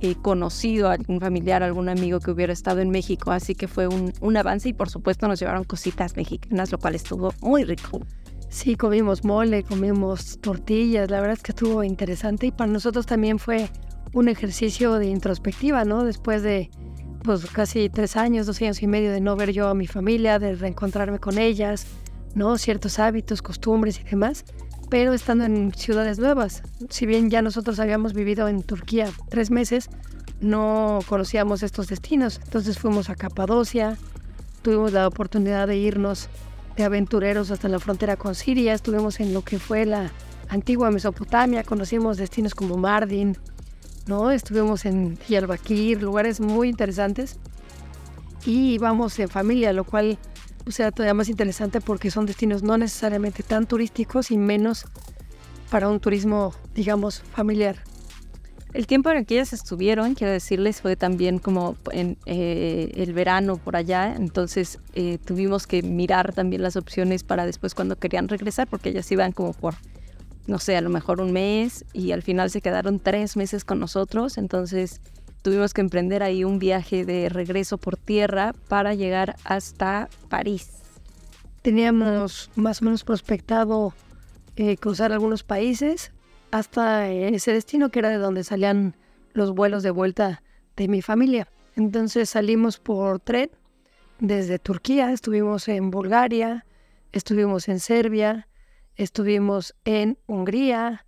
eh, 0.00 0.14
conocido, 0.14 0.88
algún 0.88 1.20
familiar, 1.20 1.62
algún 1.62 1.90
amigo 1.90 2.20
que 2.20 2.30
hubiera 2.30 2.54
estado 2.54 2.80
en 2.80 2.88
México, 2.88 3.32
así 3.32 3.54
que 3.54 3.68
fue 3.68 3.86
un, 3.86 4.14
un 4.22 4.36
avance 4.38 4.70
y 4.70 4.72
por 4.72 4.88
supuesto 4.88 5.28
nos 5.28 5.38
llevaron 5.38 5.64
cositas 5.64 6.16
mexicanas, 6.16 6.72
lo 6.72 6.78
cual 6.78 6.94
estuvo 6.94 7.34
muy 7.42 7.64
rico. 7.64 8.00
Sí, 8.50 8.74
comimos 8.74 9.24
mole, 9.24 9.62
comimos 9.62 10.40
tortillas, 10.40 11.08
la 11.08 11.20
verdad 11.20 11.36
es 11.36 11.42
que 11.42 11.52
estuvo 11.52 11.84
interesante 11.84 12.48
y 12.48 12.50
para 12.50 12.70
nosotros 12.70 13.06
también 13.06 13.38
fue 13.38 13.70
un 14.12 14.28
ejercicio 14.28 14.94
de 14.94 15.06
introspectiva, 15.06 15.84
¿no? 15.84 16.02
Después 16.04 16.42
de 16.42 16.68
pues 17.22 17.46
casi 17.46 17.88
tres 17.88 18.16
años, 18.16 18.46
dos 18.46 18.60
años 18.60 18.82
y 18.82 18.88
medio 18.88 19.12
de 19.12 19.20
no 19.20 19.36
ver 19.36 19.52
yo 19.52 19.68
a 19.68 19.74
mi 19.74 19.86
familia, 19.86 20.40
de 20.40 20.56
reencontrarme 20.56 21.20
con 21.20 21.38
ellas, 21.38 21.86
¿no? 22.34 22.58
Ciertos 22.58 22.98
hábitos, 22.98 23.40
costumbres 23.40 24.00
y 24.00 24.02
demás, 24.02 24.44
pero 24.90 25.12
estando 25.12 25.44
en 25.44 25.72
ciudades 25.72 26.18
nuevas. 26.18 26.64
Si 26.88 27.06
bien 27.06 27.30
ya 27.30 27.42
nosotros 27.42 27.78
habíamos 27.78 28.14
vivido 28.14 28.48
en 28.48 28.64
Turquía 28.64 29.08
tres 29.28 29.52
meses, 29.52 29.90
no 30.40 30.98
conocíamos 31.08 31.62
estos 31.62 31.86
destinos. 31.86 32.40
Entonces 32.42 32.80
fuimos 32.80 33.10
a 33.10 33.14
Capadocia, 33.14 33.96
tuvimos 34.62 34.92
la 34.92 35.06
oportunidad 35.06 35.68
de 35.68 35.76
irnos 35.76 36.28
aventureros 36.84 37.50
hasta 37.50 37.68
la 37.68 37.78
frontera 37.78 38.16
con 38.16 38.34
Siria, 38.34 38.74
estuvimos 38.74 39.20
en 39.20 39.34
lo 39.34 39.42
que 39.42 39.58
fue 39.58 39.86
la 39.86 40.10
antigua 40.48 40.90
Mesopotamia, 40.90 41.62
conocimos 41.62 42.16
destinos 42.16 42.54
como 42.54 42.76
Mardin, 42.76 43.36
¿no? 44.06 44.30
Estuvimos 44.30 44.84
en 44.84 45.18
Diyarbakir, 45.28 46.02
lugares 46.02 46.40
muy 46.40 46.68
interesantes. 46.68 47.38
Y 48.46 48.72
íbamos 48.74 49.18
en 49.18 49.28
familia, 49.28 49.72
lo 49.72 49.84
cual 49.84 50.18
o 50.66 50.70
sea 50.70 50.90
todavía 50.90 51.14
más 51.14 51.28
interesante 51.28 51.80
porque 51.80 52.10
son 52.10 52.26
destinos 52.26 52.62
no 52.62 52.76
necesariamente 52.78 53.42
tan 53.42 53.66
turísticos 53.66 54.30
y 54.30 54.38
menos 54.38 54.86
para 55.70 55.88
un 55.88 56.00
turismo, 56.00 56.54
digamos, 56.74 57.20
familiar. 57.32 57.89
El 58.72 58.86
tiempo 58.86 59.10
en 59.10 59.16
el 59.18 59.26
que 59.26 59.34
ellas 59.34 59.52
estuvieron, 59.52 60.14
quiero 60.14 60.32
decirles, 60.32 60.80
fue 60.80 60.94
también 60.94 61.40
como 61.40 61.76
en 61.90 62.18
eh, 62.26 62.92
el 62.94 63.12
verano 63.12 63.56
por 63.56 63.74
allá, 63.74 64.14
entonces 64.14 64.78
eh, 64.94 65.18
tuvimos 65.24 65.66
que 65.66 65.82
mirar 65.82 66.32
también 66.32 66.62
las 66.62 66.76
opciones 66.76 67.24
para 67.24 67.46
después 67.46 67.74
cuando 67.74 67.96
querían 67.96 68.28
regresar, 68.28 68.68
porque 68.68 68.90
ellas 68.90 69.10
iban 69.10 69.32
como 69.32 69.54
por, 69.54 69.74
no 70.46 70.60
sé, 70.60 70.76
a 70.76 70.80
lo 70.82 70.90
mejor 70.90 71.20
un 71.20 71.32
mes 71.32 71.84
y 71.92 72.12
al 72.12 72.22
final 72.22 72.48
se 72.50 72.60
quedaron 72.60 73.00
tres 73.00 73.36
meses 73.36 73.64
con 73.64 73.80
nosotros, 73.80 74.38
entonces 74.38 75.00
tuvimos 75.42 75.74
que 75.74 75.80
emprender 75.80 76.22
ahí 76.22 76.44
un 76.44 76.60
viaje 76.60 77.04
de 77.04 77.28
regreso 77.28 77.76
por 77.76 77.96
tierra 77.96 78.54
para 78.68 78.94
llegar 78.94 79.34
hasta 79.42 80.08
París. 80.28 80.68
Teníamos 81.62 82.50
más 82.54 82.82
o 82.82 82.84
menos 82.84 83.02
prospectado 83.02 83.94
eh, 84.54 84.76
cruzar 84.76 85.10
algunos 85.10 85.42
países 85.42 86.12
hasta 86.50 87.08
ese 87.08 87.52
destino 87.52 87.90
que 87.90 88.00
era 88.00 88.08
de 88.10 88.18
donde 88.18 88.44
salían 88.44 88.96
los 89.32 89.52
vuelos 89.52 89.82
de 89.82 89.90
vuelta 89.90 90.42
de 90.76 90.88
mi 90.88 91.02
familia. 91.02 91.48
Entonces 91.76 92.30
salimos 92.30 92.78
por 92.78 93.20
tren 93.20 93.50
desde 94.18 94.58
Turquía, 94.58 95.12
estuvimos 95.12 95.68
en 95.68 95.90
Bulgaria, 95.90 96.66
estuvimos 97.12 97.68
en 97.68 97.80
Serbia, 97.80 98.48
estuvimos 98.96 99.74
en 99.84 100.18
Hungría, 100.26 101.06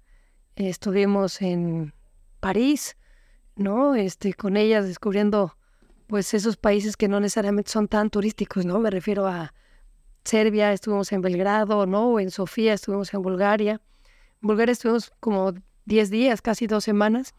estuvimos 0.57 1.43
en 1.43 1.93
París, 2.41 2.97
¿no? 3.57 3.95
Este, 3.95 4.35
con 4.35 4.57
ellas 4.57 4.87
descubriendo 4.87 5.57
pues 6.07 6.35
esos 6.35 6.57
países 6.57 6.97
que 6.97 7.09
no 7.09 7.21
necesariamente 7.21 7.71
son 7.71 7.89
tan 7.89 8.11
turísticos, 8.11 8.65
¿no? 8.65 8.79
Me 8.79 8.91
refiero 8.91 9.27
a 9.27 9.53
Serbia, 10.25 10.73
estuvimos 10.73 11.11
en 11.13 11.21
Belgrado, 11.21 11.87
¿no? 11.87 12.09
O 12.09 12.21
en 12.21 12.31
Sofía, 12.31 12.75
estuvimos 12.75 13.13
en 13.15 13.23
Bulgaria. 13.23 13.81
Bulgaria 14.43 14.73
estuvimos 14.73 15.13
como 15.21 15.55
10 15.87 16.11
días, 16.11 16.43
casi 16.43 16.67
dos 16.67 16.85
semanas. 16.85 17.35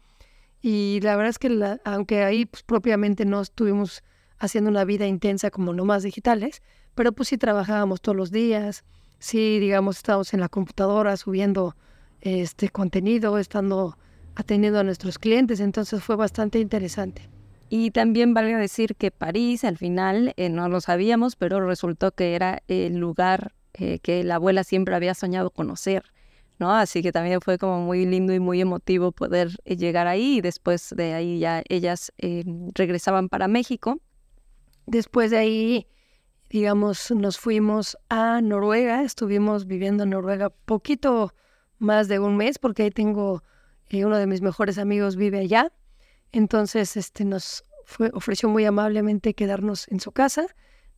Y 0.60 1.00
la 1.02 1.16
verdad 1.16 1.30
es 1.30 1.38
que 1.38 1.78
aunque 1.84 2.24
ahí 2.24 2.46
pues, 2.46 2.62
propiamente 2.62 3.26
no 3.26 3.42
estuvimos 3.42 4.02
haciendo 4.38 4.70
una 4.70 4.84
vida 4.84 5.06
intensa 5.06 5.50
como 5.50 5.72
nomás 5.72 6.02
digitales, 6.02 6.62
pero 6.94 7.12
pues 7.12 7.28
sí 7.28 7.38
trabajábamos 7.38 8.00
todos 8.00 8.16
los 8.16 8.30
días, 8.30 8.84
sí, 9.18 9.58
digamos, 9.58 9.98
estábamos 9.98 10.32
en 10.34 10.40
la 10.40 10.48
computadora 10.48 11.16
subiendo 11.16 11.76
este 12.20 12.70
contenido, 12.70 13.38
estando 13.38 13.98
atendiendo 14.34 14.80
a 14.80 14.84
nuestros 14.84 15.18
clientes, 15.18 15.60
entonces 15.60 16.02
fue 16.02 16.16
bastante 16.16 16.58
interesante. 16.58 17.28
Y 17.68 17.90
también 17.90 18.34
valga 18.34 18.58
decir 18.58 18.96
que 18.96 19.10
París 19.10 19.64
al 19.64 19.76
final 19.76 20.32
eh, 20.36 20.48
no 20.48 20.68
lo 20.68 20.80
sabíamos, 20.80 21.36
pero 21.36 21.60
resultó 21.66 22.12
que 22.12 22.34
era 22.34 22.62
el 22.68 22.96
lugar 22.96 23.54
eh, 23.74 23.98
que 23.98 24.22
la 24.24 24.36
abuela 24.36 24.64
siempre 24.64 24.94
había 24.94 25.14
soñado 25.14 25.50
conocer. 25.50 26.13
¿No? 26.58 26.72
Así 26.72 27.02
que 27.02 27.12
también 27.12 27.40
fue 27.40 27.58
como 27.58 27.80
muy 27.80 28.06
lindo 28.06 28.32
y 28.32 28.40
muy 28.40 28.60
emotivo 28.60 29.12
poder 29.12 29.50
eh, 29.64 29.76
llegar 29.76 30.06
ahí 30.06 30.38
y 30.38 30.40
después 30.40 30.94
de 30.96 31.14
ahí 31.14 31.38
ya 31.38 31.62
ellas 31.68 32.12
eh, 32.18 32.44
regresaban 32.74 33.28
para 33.28 33.48
México. 33.48 34.00
Después 34.86 35.30
de 35.30 35.38
ahí, 35.38 35.86
digamos, 36.50 37.10
nos 37.10 37.38
fuimos 37.38 37.96
a 38.08 38.40
Noruega, 38.40 39.02
estuvimos 39.02 39.66
viviendo 39.66 40.04
en 40.04 40.10
Noruega 40.10 40.50
poquito 40.50 41.32
más 41.78 42.08
de 42.08 42.18
un 42.18 42.36
mes 42.36 42.58
porque 42.58 42.84
ahí 42.84 42.90
tengo, 42.90 43.42
eh, 43.88 44.04
uno 44.04 44.16
de 44.18 44.26
mis 44.26 44.40
mejores 44.40 44.78
amigos 44.78 45.16
vive 45.16 45.40
allá, 45.40 45.72
entonces 46.32 46.96
este, 46.96 47.24
nos 47.24 47.64
fue, 47.84 48.10
ofreció 48.14 48.48
muy 48.48 48.64
amablemente 48.64 49.34
quedarnos 49.34 49.88
en 49.88 50.00
su 50.00 50.12
casa, 50.12 50.46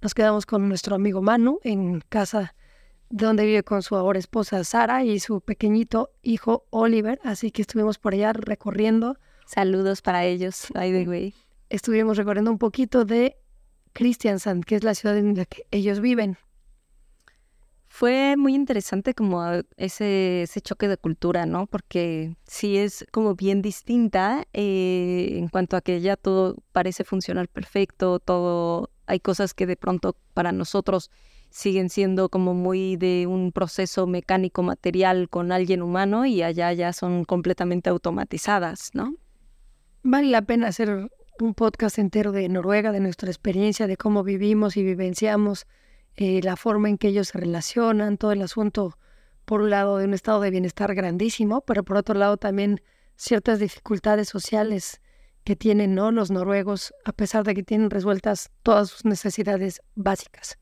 nos 0.02 0.14
quedamos 0.14 0.46
con 0.46 0.68
nuestro 0.68 0.94
amigo 0.94 1.22
Manu 1.22 1.58
en 1.62 2.02
casa 2.08 2.54
donde 3.10 3.46
vive 3.46 3.62
con 3.62 3.82
su 3.82 3.96
ahora 3.96 4.18
esposa 4.18 4.64
Sara 4.64 5.04
y 5.04 5.20
su 5.20 5.40
pequeñito 5.40 6.10
hijo 6.22 6.66
Oliver, 6.70 7.20
así 7.24 7.50
que 7.50 7.62
estuvimos 7.62 7.98
por 7.98 8.14
allá 8.14 8.32
recorriendo. 8.32 9.18
Saludos 9.46 10.02
para 10.02 10.24
ellos, 10.24 10.68
by 10.74 10.92
the 10.92 11.08
way. 11.08 11.34
Estuvimos 11.68 12.16
recorriendo 12.16 12.50
un 12.50 12.58
poquito 12.58 13.04
de 13.04 13.36
Kristiansand, 13.92 14.64
que 14.64 14.76
es 14.76 14.84
la 14.84 14.94
ciudad 14.94 15.16
en 15.16 15.36
la 15.36 15.44
que 15.44 15.64
ellos 15.70 16.00
viven. 16.00 16.36
Fue 17.88 18.36
muy 18.36 18.54
interesante 18.54 19.14
como 19.14 19.42
ese, 19.76 20.42
ese 20.42 20.60
choque 20.60 20.86
de 20.86 20.98
cultura, 20.98 21.46
¿no? 21.46 21.66
Porque 21.66 22.36
sí 22.46 22.76
es 22.76 23.06
como 23.10 23.36
bien 23.36 23.62
distinta 23.62 24.44
eh, 24.52 25.30
en 25.38 25.48
cuanto 25.48 25.76
a 25.76 25.80
que 25.80 26.00
ya 26.00 26.16
todo 26.16 26.56
parece 26.72 27.04
funcionar 27.04 27.48
perfecto, 27.48 28.18
todo, 28.18 28.90
hay 29.06 29.20
cosas 29.20 29.54
que 29.54 29.66
de 29.66 29.76
pronto 29.76 30.16
para 30.34 30.52
nosotros 30.52 31.10
siguen 31.50 31.88
siendo 31.88 32.28
como 32.28 32.54
muy 32.54 32.96
de 32.96 33.26
un 33.26 33.52
proceso 33.52 34.06
mecánico 34.06 34.62
material 34.62 35.28
con 35.28 35.52
alguien 35.52 35.82
humano 35.82 36.26
y 36.26 36.42
allá 36.42 36.72
ya 36.72 36.92
son 36.92 37.24
completamente 37.24 37.90
automatizadas, 37.90 38.90
¿no? 38.94 39.14
Vale 40.02 40.28
la 40.28 40.42
pena 40.42 40.68
hacer 40.68 41.10
un 41.40 41.54
podcast 41.54 41.98
entero 41.98 42.32
de 42.32 42.48
Noruega, 42.48 42.92
de 42.92 43.00
nuestra 43.00 43.28
experiencia, 43.28 43.86
de 43.86 43.96
cómo 43.96 44.22
vivimos 44.22 44.76
y 44.76 44.82
vivenciamos, 44.82 45.66
eh, 46.16 46.40
la 46.42 46.56
forma 46.56 46.88
en 46.88 46.98
que 46.98 47.08
ellos 47.08 47.28
se 47.28 47.38
relacionan, 47.38 48.16
todo 48.16 48.32
el 48.32 48.42
asunto, 48.42 48.96
por 49.44 49.60
un 49.60 49.70
lado, 49.70 49.98
de 49.98 50.06
un 50.06 50.14
estado 50.14 50.40
de 50.40 50.50
bienestar 50.50 50.94
grandísimo, 50.94 51.60
pero 51.60 51.84
por 51.84 51.96
otro 51.98 52.14
lado 52.14 52.36
también 52.36 52.80
ciertas 53.16 53.58
dificultades 53.58 54.28
sociales 54.28 55.00
que 55.44 55.56
tienen 55.56 55.94
¿no? 55.94 56.10
los 56.10 56.30
noruegos, 56.30 56.92
a 57.04 57.12
pesar 57.12 57.44
de 57.44 57.54
que 57.54 57.62
tienen 57.62 57.90
resueltas 57.90 58.50
todas 58.62 58.90
sus 58.90 59.04
necesidades 59.04 59.80
básicas. 59.94 60.58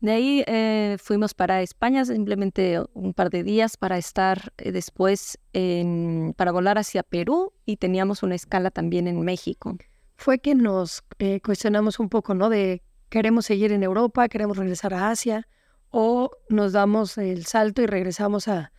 De 0.00 0.12
ahí 0.12 0.44
eh, 0.46 0.98
fuimos 1.00 1.32
para 1.32 1.62
España 1.62 2.04
simplemente 2.04 2.80
un 2.92 3.14
par 3.14 3.30
de 3.30 3.42
días 3.42 3.76
para 3.76 3.96
estar 3.96 4.52
eh, 4.58 4.70
después 4.70 5.38
en, 5.54 6.34
para 6.36 6.52
volar 6.52 6.76
hacia 6.78 7.02
Perú 7.02 7.54
y 7.64 7.78
teníamos 7.78 8.22
una 8.22 8.34
escala 8.34 8.70
también 8.70 9.08
en 9.08 9.22
México. 9.22 9.76
Fue 10.16 10.38
que 10.38 10.54
nos 10.54 11.02
eh, 11.18 11.40
cuestionamos 11.40 11.98
un 11.98 12.10
poco, 12.10 12.34
¿no? 12.34 12.50
De 12.50 12.82
queremos 13.08 13.46
seguir 13.46 13.72
en 13.72 13.82
Europa, 13.82 14.28
queremos 14.28 14.58
regresar 14.58 14.92
a 14.92 15.10
Asia 15.10 15.48
o 15.90 16.30
nos 16.50 16.72
damos 16.72 17.16
el 17.16 17.46
salto 17.46 17.80
y 17.80 17.86
regresamos 17.86 18.48
a, 18.48 18.72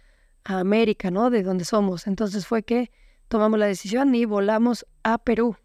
a 0.43 0.59
América, 0.59 1.09
¿no? 1.09 1.31
De 1.31 1.41
donde 1.41 1.65
somos. 1.65 2.05
Entonces 2.05 2.45
fue 2.45 2.61
que 2.61 2.91
tomamos 3.27 3.57
la 3.57 3.65
decisión 3.65 4.13
y 4.13 4.25
volamos 4.25 4.85
a 5.03 5.17
Perú. 5.17 5.55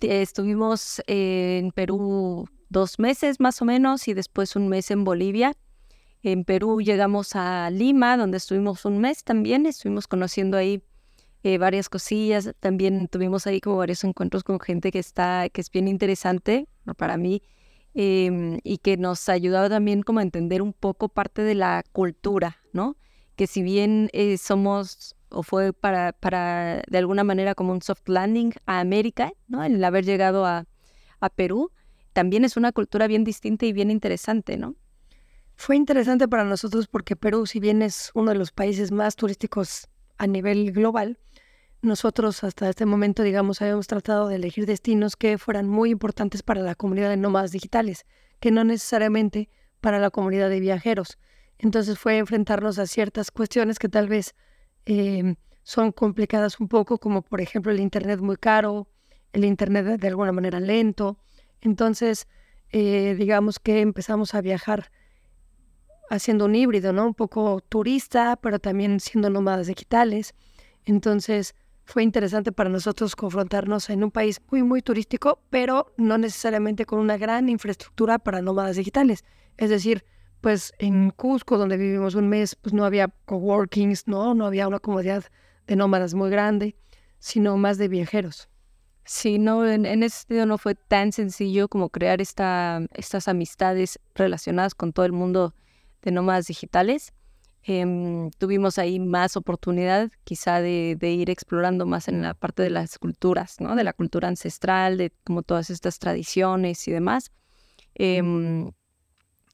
Estuvimos 0.00 1.00
en 1.06 1.70
Perú 1.70 2.48
dos 2.72 2.98
meses 2.98 3.38
más 3.38 3.62
o 3.62 3.64
menos 3.64 4.08
y 4.08 4.14
después 4.14 4.56
un 4.56 4.68
mes 4.68 4.90
en 4.90 5.04
Bolivia. 5.04 5.54
En 6.22 6.44
Perú 6.44 6.80
llegamos 6.80 7.36
a 7.36 7.68
Lima, 7.70 8.16
donde 8.16 8.38
estuvimos 8.38 8.84
un 8.84 8.98
mes 8.98 9.22
también, 9.22 9.66
estuvimos 9.66 10.08
conociendo 10.08 10.56
ahí 10.56 10.82
eh, 11.42 11.58
varias 11.58 11.88
cosillas, 11.88 12.52
también 12.60 13.08
tuvimos 13.08 13.46
ahí 13.46 13.60
como 13.60 13.76
varios 13.76 14.02
encuentros 14.04 14.42
con 14.44 14.58
gente 14.58 14.90
que 14.90 15.00
está, 15.00 15.48
que 15.50 15.60
es 15.60 15.70
bien 15.70 15.88
interesante 15.88 16.68
para 16.96 17.16
mí 17.16 17.42
em, 17.94 18.58
y 18.62 18.78
que 18.78 18.96
nos 18.96 19.28
ayudaba 19.28 19.68
también 19.68 20.02
como 20.02 20.20
a 20.20 20.22
entender 20.22 20.62
un 20.62 20.72
poco 20.72 21.08
parte 21.08 21.42
de 21.42 21.54
la 21.54 21.84
cultura, 21.92 22.58
¿no? 22.72 22.96
Que 23.36 23.46
si 23.46 23.62
bien 23.62 24.08
eh, 24.12 24.38
somos 24.38 25.16
o 25.30 25.42
fue 25.42 25.72
para, 25.72 26.12
para 26.12 26.82
de 26.86 26.98
alguna 26.98 27.24
manera 27.24 27.54
como 27.54 27.72
un 27.72 27.82
soft 27.82 28.08
landing 28.08 28.52
a 28.66 28.80
América, 28.80 29.32
¿no? 29.48 29.64
El 29.64 29.82
haber 29.82 30.04
llegado 30.04 30.46
a, 30.46 30.66
a 31.20 31.28
Perú, 31.28 31.72
también 32.12 32.44
es 32.44 32.56
una 32.56 32.72
cultura 32.72 33.06
bien 33.06 33.24
distinta 33.24 33.66
y 33.66 33.72
bien 33.72 33.90
interesante, 33.90 34.56
¿no? 34.56 34.76
Fue 35.54 35.76
interesante 35.76 36.28
para 36.28 36.44
nosotros 36.44 36.88
porque 36.88 37.16
Perú, 37.16 37.46
si 37.46 37.60
bien 37.60 37.82
es 37.82 38.10
uno 38.14 38.32
de 38.32 38.38
los 38.38 38.52
países 38.52 38.90
más 38.90 39.16
turísticos 39.16 39.88
a 40.18 40.26
nivel 40.26 40.72
global, 40.72 41.18
nosotros 41.82 42.44
hasta 42.44 42.68
este 42.68 42.86
momento, 42.86 43.22
digamos, 43.22 43.60
habíamos 43.60 43.86
tratado 43.86 44.28
de 44.28 44.36
elegir 44.36 44.66
destinos 44.66 45.16
que 45.16 45.36
fueran 45.36 45.68
muy 45.68 45.90
importantes 45.90 46.42
para 46.42 46.62
la 46.62 46.74
comunidad 46.74 47.10
de 47.10 47.16
nómadas 47.16 47.50
digitales, 47.50 48.06
que 48.40 48.50
no 48.50 48.64
necesariamente 48.64 49.48
para 49.80 49.98
la 49.98 50.10
comunidad 50.10 50.48
de 50.48 50.60
viajeros. 50.60 51.18
Entonces 51.58 51.98
fue 51.98 52.18
enfrentarnos 52.18 52.78
a 52.78 52.86
ciertas 52.86 53.30
cuestiones 53.30 53.78
que 53.78 53.88
tal 53.88 54.08
vez 54.08 54.34
eh, 54.86 55.34
son 55.62 55.92
complicadas 55.92 56.60
un 56.60 56.68
poco, 56.68 56.98
como 56.98 57.22
por 57.22 57.40
ejemplo 57.40 57.72
el 57.72 57.80
Internet 57.80 58.20
muy 58.20 58.36
caro, 58.36 58.88
el 59.32 59.44
Internet 59.44 60.00
de 60.00 60.08
alguna 60.08 60.32
manera 60.32 60.60
lento, 60.60 61.18
entonces, 61.62 62.26
eh, 62.70 63.14
digamos 63.18 63.58
que 63.58 63.80
empezamos 63.80 64.34
a 64.34 64.40
viajar 64.40 64.90
haciendo 66.10 66.44
un 66.44 66.54
híbrido, 66.54 66.92
¿no? 66.92 67.06
Un 67.06 67.14
poco 67.14 67.60
turista, 67.60 68.36
pero 68.36 68.58
también 68.58 69.00
siendo 69.00 69.30
nómadas 69.30 69.68
digitales. 69.68 70.34
Entonces, 70.84 71.54
fue 71.84 72.02
interesante 72.02 72.52
para 72.52 72.68
nosotros 72.68 73.16
confrontarnos 73.16 73.88
en 73.90 74.04
un 74.04 74.10
país 74.10 74.40
muy, 74.50 74.62
muy 74.62 74.82
turístico, 74.82 75.40
pero 75.50 75.92
no 75.96 76.18
necesariamente 76.18 76.84
con 76.84 76.98
una 76.98 77.16
gran 77.16 77.48
infraestructura 77.48 78.18
para 78.18 78.42
nómadas 78.42 78.76
digitales. 78.76 79.24
Es 79.56 79.70
decir, 79.70 80.04
pues 80.40 80.72
en 80.78 81.10
Cusco, 81.10 81.56
donde 81.56 81.76
vivimos 81.76 82.14
un 82.14 82.28
mes, 82.28 82.56
pues 82.56 82.72
no 82.72 82.84
había 82.84 83.08
coworkings, 83.24 84.08
¿no? 84.08 84.34
No 84.34 84.46
había 84.46 84.68
una 84.68 84.80
comunidad 84.80 85.24
de 85.66 85.76
nómadas 85.76 86.14
muy 86.14 86.30
grande, 86.30 86.76
sino 87.18 87.56
más 87.56 87.78
de 87.78 87.88
viajeros. 87.88 88.48
Sí, 89.04 89.38
no, 89.38 89.68
en, 89.68 89.84
ese 90.02 90.18
sentido 90.18 90.46
no 90.46 90.58
fue 90.58 90.74
tan 90.74 91.12
sencillo 91.12 91.68
como 91.68 91.88
crear 91.88 92.20
esta, 92.20 92.80
estas 92.94 93.26
amistades 93.26 93.98
relacionadas 94.14 94.74
con 94.74 94.92
todo 94.92 95.06
el 95.06 95.12
mundo 95.12 95.54
de 96.02 96.12
nómadas 96.12 96.46
digitales. 96.46 97.12
Em, 97.64 98.30
tuvimos 98.38 98.78
ahí 98.78 98.98
más 98.98 99.36
oportunidad 99.36 100.10
quizá 100.24 100.60
de, 100.60 100.96
ir 101.00 101.30
explorando 101.30 101.86
más 101.86 102.08
en 102.08 102.22
la 102.22 102.34
parte 102.34 102.62
de 102.62 102.70
las 102.70 102.98
culturas, 102.98 103.60
¿no? 103.60 103.76
De 103.76 103.84
la 103.84 103.92
cultura 103.92 104.28
ancestral, 104.28 104.96
de 104.98 105.12
como 105.24 105.42
todas 105.42 105.70
estas 105.70 105.98
tradiciones 105.98 106.86
y 106.88 106.92
demás. 106.92 107.30
Em, 107.94 108.72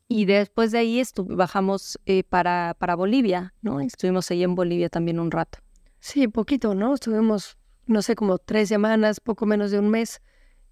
y 0.08 0.24
después 0.24 0.72
de 0.72 0.78
ahí 0.78 1.02
bajamos 1.26 1.98
eh, 2.06 2.24
para, 2.24 2.74
para 2.78 2.94
Bolivia, 2.96 3.52
¿no? 3.60 3.80
Estuvimos 3.80 4.30
ahí 4.30 4.42
en 4.42 4.54
Bolivia 4.54 4.88
también 4.88 5.20
un 5.20 5.30
rato. 5.30 5.58
Sí, 6.00 6.28
poquito, 6.28 6.74
¿no? 6.74 6.94
Estuvimos, 6.94 7.57
no 7.88 8.02
sé, 8.02 8.14
como 8.14 8.38
tres 8.38 8.68
semanas, 8.68 9.20
poco 9.20 9.46
menos 9.46 9.70
de 9.70 9.78
un 9.78 9.90
mes, 9.90 10.22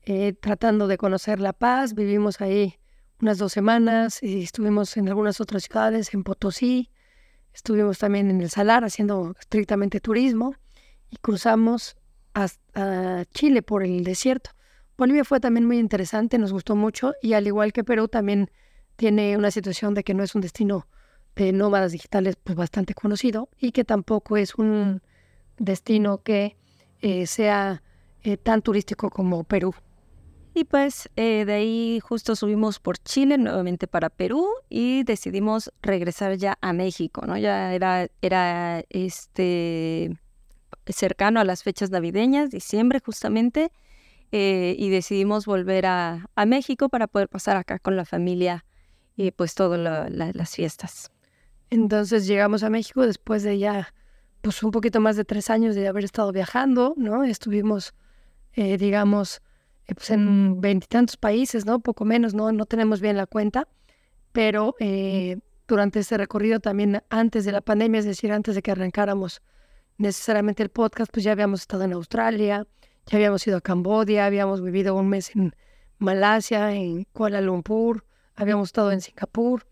eh, 0.02 0.33
tratando 0.35 0.87
de 0.87 0.98
conocer 0.98 1.40
La 1.40 1.52
Paz. 1.52 1.94
Vivimos 1.94 2.40
ahí 2.40 2.76
unas 3.20 3.38
dos 3.38 3.52
semanas 3.52 4.22
y 4.22 4.42
estuvimos 4.42 4.96
en 4.96 5.09
algunas 5.09 5.40
otras 5.40 5.64
ciudades, 5.64 6.14
en 6.14 6.22
Potosí, 6.22 6.90
Estuvimos 7.57 7.98
también 7.98 8.29
en 8.29 8.42
el 8.42 8.50
Salar 8.50 8.85
haciendo 8.85 9.35
estrictamente 9.40 9.98
turismo 9.98 10.55
y 11.09 11.16
cruzamos 11.16 11.96
hasta 12.35 13.24
Chile 13.33 13.62
por 13.62 13.83
el 13.83 14.05
desierto. 14.05 14.50
Bolivia 14.98 15.24
fue 15.24 15.40
también 15.40 15.64
muy 15.64 15.79
interesante, 15.79 16.37
nos 16.37 16.52
gustó 16.52 16.76
mucho 16.76 17.14
y 17.22 17.33
al 17.33 17.46
igual 17.46 17.72
que 17.72 17.83
Perú 17.83 18.09
también 18.09 18.50
tiene 18.96 19.38
una 19.38 19.50
situación 19.50 19.94
de 19.94 20.05
que 20.05 20.12
no 20.12 20.22
es 20.22 20.35
un 20.35 20.42
destino 20.42 20.87
de 21.35 21.52
nómadas 21.52 21.92
digitales 21.92 22.37
pues 22.37 22.57
bastante 22.57 22.92
conocido 22.92 23.48
y 23.59 23.72
que 23.72 23.85
tampoco 23.85 24.37
es 24.37 24.57
un 24.57 25.00
destino 25.57 26.18
que 26.18 26.59
eh, 27.07 27.27
sea 27.29 27.85
eh, 28.25 28.37
tan 28.37 28.62
turístico 28.62 29.11
como 29.11 29.45
Perú. 29.45 29.73
Y 30.55 30.64
pues 30.64 31.09
eh, 31.14 31.45
de 31.45 31.53
ahí 31.53 32.01
justo 32.03 32.35
subimos 32.35 32.81
por 32.81 32.99
Chile 32.99 33.38
nuevamente 33.38 33.87
para 33.87 34.11
Perú 34.11 34.49
y 34.69 35.05
decidimos 35.05 35.71
regresar 35.83 36.37
ya 36.37 36.59
a 36.61 36.73
México, 36.73 37.25
¿no? 37.25 37.38
Ya 37.38 37.75
era, 37.75 38.09
era 38.23 38.83
este 38.88 40.19
cercano 40.88 41.38
a 41.38 41.45
las 41.45 41.62
fechas 41.62 41.90
navideñas, 41.90 42.51
diciembre 42.51 43.01
justamente, 43.05 43.71
eh, 44.33 44.75
y 44.77 44.90
decidimos 44.90 45.47
volver 45.47 45.87
a, 45.87 46.29
México 46.45 46.88
para 46.88 47.07
poder 47.07 47.29
pasar 47.29 47.57
acá 47.57 47.79
con 47.79 47.95
la 47.95 48.05
familia 48.05 48.64
y 49.14 49.31
pues 49.31 49.55
todas 49.55 50.11
las 50.11 50.51
fiestas. 50.51 51.12
Entonces 51.71 52.27
llegamos 52.27 52.64
a 52.64 52.71
México 52.71 53.07
después 53.07 53.45
de 53.45 53.59
ya 53.59 53.95
pues 54.40 54.62
un 54.62 54.70
poquito 54.70 55.01
más 55.01 55.16
de 55.16 55.25
tres 55.25 55.51
años 55.51 55.75
de 55.75 55.88
haber 55.88 56.05
estado 56.05 56.33
viajando, 56.33 56.94
¿no? 56.96 57.25
Estuvimos, 57.25 57.94
eh, 58.53 58.79
digamos, 58.79 59.42
eh, 59.87 59.94
pues 59.94 60.11
en 60.11 60.61
veintitantos 60.61 61.16
países, 61.16 61.66
¿no? 61.66 61.81
Poco 61.81 62.05
menos, 62.05 62.35
¿no? 62.35 62.53
No 62.53 62.66
tenemos 62.66 63.01
bien 63.01 63.16
la 63.16 63.27
cuenta, 63.27 63.68
pero 64.33 64.75
eh, 64.79 65.38
durante 65.66 66.01
este 66.01 66.16
recorrido 66.16 66.61
también 66.61 67.03
antes 67.11 67.44
de 67.44 67.53
la 67.53 67.61
pandemia, 67.61 68.01
es 68.01 68.05
decir, 68.05 68.33
antes 68.33 68.55
de 68.55 68.62
que 68.62 68.70
arrancáramos 68.70 69.42
necesariamente 69.99 70.62
el 70.62 70.68
podcast, 70.68 71.11
pues 71.12 71.25
ya 71.25 71.33
habíamos 71.33 71.62
estado 71.62 71.85
en 71.85 71.92
Australia, 71.92 72.66
ya 73.07 73.16
habíamos 73.16 73.46
ido 73.46 73.57
a 73.57 73.61
Cambodia, 73.61 74.27
habíamos 74.27 74.62
vivido 74.62 74.94
un 74.94 75.09
mes 75.09 75.35
en 75.35 75.55
Malasia, 75.99 76.72
en 76.72 77.05
Kuala 77.12 77.40
Lumpur, 77.40 78.05
habíamos 78.35 78.68
estado 78.68 78.92
en 78.92 79.01
Singapur. 79.01 79.66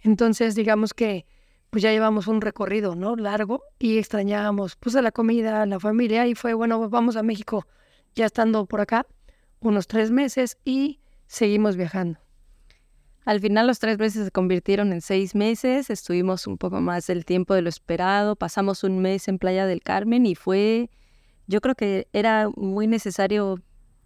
Entonces, 0.00 0.54
digamos 0.54 0.94
que 0.94 1.26
pues 1.74 1.82
ya 1.82 1.90
llevamos 1.90 2.28
un 2.28 2.40
recorrido, 2.40 2.94
¿no? 2.94 3.16
Largo 3.16 3.64
y 3.80 3.98
extrañábamos 3.98 4.76
pues 4.76 4.94
la 4.94 5.10
comida, 5.10 5.62
a 5.62 5.66
la 5.66 5.80
familia 5.80 6.24
y 6.28 6.36
fue, 6.36 6.54
bueno, 6.54 6.88
vamos 6.88 7.16
a 7.16 7.24
México 7.24 7.66
ya 8.14 8.26
estando 8.26 8.64
por 8.66 8.80
acá 8.80 9.08
unos 9.58 9.88
tres 9.88 10.12
meses 10.12 10.56
y 10.64 11.00
seguimos 11.26 11.74
viajando. 11.76 12.20
Al 13.24 13.40
final 13.40 13.66
los 13.66 13.80
tres 13.80 13.98
meses 13.98 14.26
se 14.26 14.30
convirtieron 14.30 14.92
en 14.92 15.00
seis 15.00 15.34
meses, 15.34 15.90
estuvimos 15.90 16.46
un 16.46 16.58
poco 16.58 16.80
más 16.80 17.08
del 17.08 17.24
tiempo 17.24 17.54
de 17.54 17.62
lo 17.62 17.70
esperado, 17.70 18.36
pasamos 18.36 18.84
un 18.84 19.00
mes 19.00 19.26
en 19.26 19.40
Playa 19.40 19.66
del 19.66 19.82
Carmen 19.82 20.26
y 20.26 20.36
fue, 20.36 20.90
yo 21.48 21.60
creo 21.60 21.74
que 21.74 22.06
era 22.12 22.50
muy 22.54 22.86
necesario, 22.86 23.58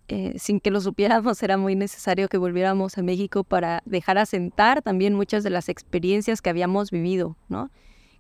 eh, 0.09 0.35
sin 0.39 0.61
que 0.61 0.71
lo 0.71 0.81
supiéramos, 0.81 1.43
era 1.43 1.57
muy 1.57 1.77
necesario 1.77 2.29
que 2.29 2.39
volviéramos 2.39 2.99
a 2.99 3.03
México 3.03 3.45
para 3.45 3.83
dejar 3.85 4.19
asentar 4.19 4.83
también 4.83 5.15
muchas 5.15 5.45
de 5.45 5.51
las 5.51 5.69
experiencias 5.69 6.41
que 6.41 6.51
habíamos 6.51 6.91
vivido, 6.91 7.37
¿no? 7.49 7.71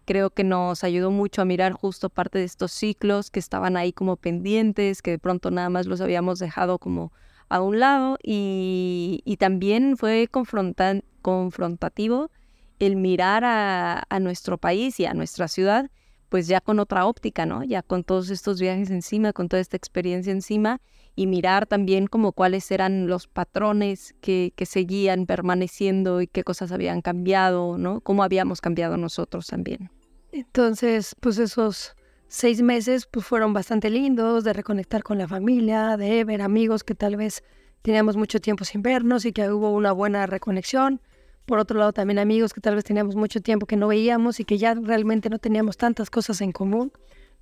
Creo 0.05 0.31
que 0.31 0.45
nos 0.45 0.85
ayudó 0.85 1.11
mucho 1.11 1.43
a 1.43 1.45
mirar 1.45 1.73
justo 1.73 2.09
parte 2.09 2.39
de 2.39 2.45
estos 2.45 2.73
ciclos 2.73 3.31
que 3.31 3.41
estaban 3.41 3.77
ahí 3.77 3.93
como 3.93 4.17
pendientes, 4.17 5.03
que 5.03 5.13
de 5.13 5.19
pronto 5.19 5.51
nada 5.51 5.71
más 5.71 5.87
los 5.87 6.01
habíamos 6.01 6.39
dejado 6.39 6.79
como 6.79 7.13
a 7.49 7.61
un 7.61 7.81
lado 7.81 8.19
y, 8.23 9.37
también 9.39 9.97
fue 9.97 10.29
confrontativo 10.29 12.31
el 12.79 12.97
mirar 12.97 13.45
a, 13.45 14.07
nuestro 14.21 14.59
país 14.59 15.01
y 15.01 15.07
a 15.07 15.15
nuestra 15.15 15.49
ciudad, 15.49 15.91
pues 16.29 16.47
ya 16.47 16.61
con 16.61 16.79
otra 16.79 17.07
óptica, 17.07 17.47
¿no? 17.47 17.65
Ya 17.65 17.83
con 17.83 18.05
todos 18.05 18.31
estos 18.31 18.61
viajes 18.61 18.91
encima, 18.91 19.33
con 19.33 19.49
toda 19.49 19.61
esta 19.61 19.77
experiencia 19.77 20.33
encima 20.33 20.81
y 21.17 21.27
mirar 21.27 21.67
también 21.67 22.07
como 22.07 22.33
cuáles 22.33 22.71
eran 22.71 23.09
los 23.09 23.27
patrones 23.27 24.15
que, 24.21 24.53
que 24.55 24.67
seguían 24.67 25.27
permaneciendo 25.27 26.21
y 26.21 26.27
qué 26.27 26.45
cosas 26.45 26.71
habían 26.71 27.01
cambiado, 27.03 27.79
¿no? 27.79 28.01
Cómo 28.01 28.23
habíamos 28.23 28.61
cambiado 28.61 28.97
nosotros 28.97 29.47
también. 29.47 29.91
Entonces, 30.33 31.17
pues 31.21 31.39
esos 31.39 31.97
seis 32.29 32.61
meses 32.61 33.07
pues 33.07 33.25
fueron 33.27 33.53
bastante 33.53 33.91
lindos 33.91 34.45
de 34.45 34.53
reconectar 34.53 35.03
con 35.03 35.19
la 35.19 35.27
familia, 35.27 35.97
de 35.97 36.25
ver 36.25 36.43
amigos 36.43 36.85
que 36.85 36.95
tal 36.95 37.17
vez 37.17 37.43
teníamos 37.83 38.17
mucho 38.17 38.41
tiempo 38.41 38.65
sin 38.65 38.83
vernos 38.83 39.25
y 39.25 39.33
que 39.33 39.51
hubo 39.51 39.73
una 39.73 39.93
buena 39.93 40.27
reconexión. 40.27 41.01
Por 41.49 41.61
otro 41.61 41.79
lado, 41.79 41.95
también 41.95 42.19
amigos 42.19 42.53
que 42.53 42.61
tal 42.61 42.75
vez 42.75 42.85
teníamos 42.85 43.17
mucho 43.17 43.41
tiempo 43.41 43.65
que 43.65 43.79
no 43.79 43.89
veíamos 43.89 44.39
y 44.39 44.45
que 44.45 44.59
ya 44.59 44.75
realmente 44.75 45.31
no 45.31 45.39
teníamos 45.39 45.79
tantas 45.79 46.11
cosas 46.11 46.43
en 46.43 46.53
común. 46.53 46.93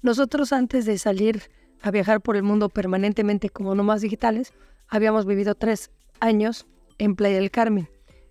Nosotros 0.01 0.53
antes 0.53 0.87
de 0.87 0.97
salir 0.97 1.43
a 1.83 1.91
viajar 1.91 2.21
por 2.21 2.37
el 2.37 2.45
mundo 2.45 2.69
permanentemente 2.69 3.51
como 3.51 3.75
nomás 3.75 4.03
digitales, 4.03 4.53
habíamos 4.87 5.27
vivido 5.27 5.57
tres 5.57 5.91
años 6.21 6.69
en 6.99 7.17
Playa 7.17 7.35
del 7.39 7.51
Carmen. 7.51 7.89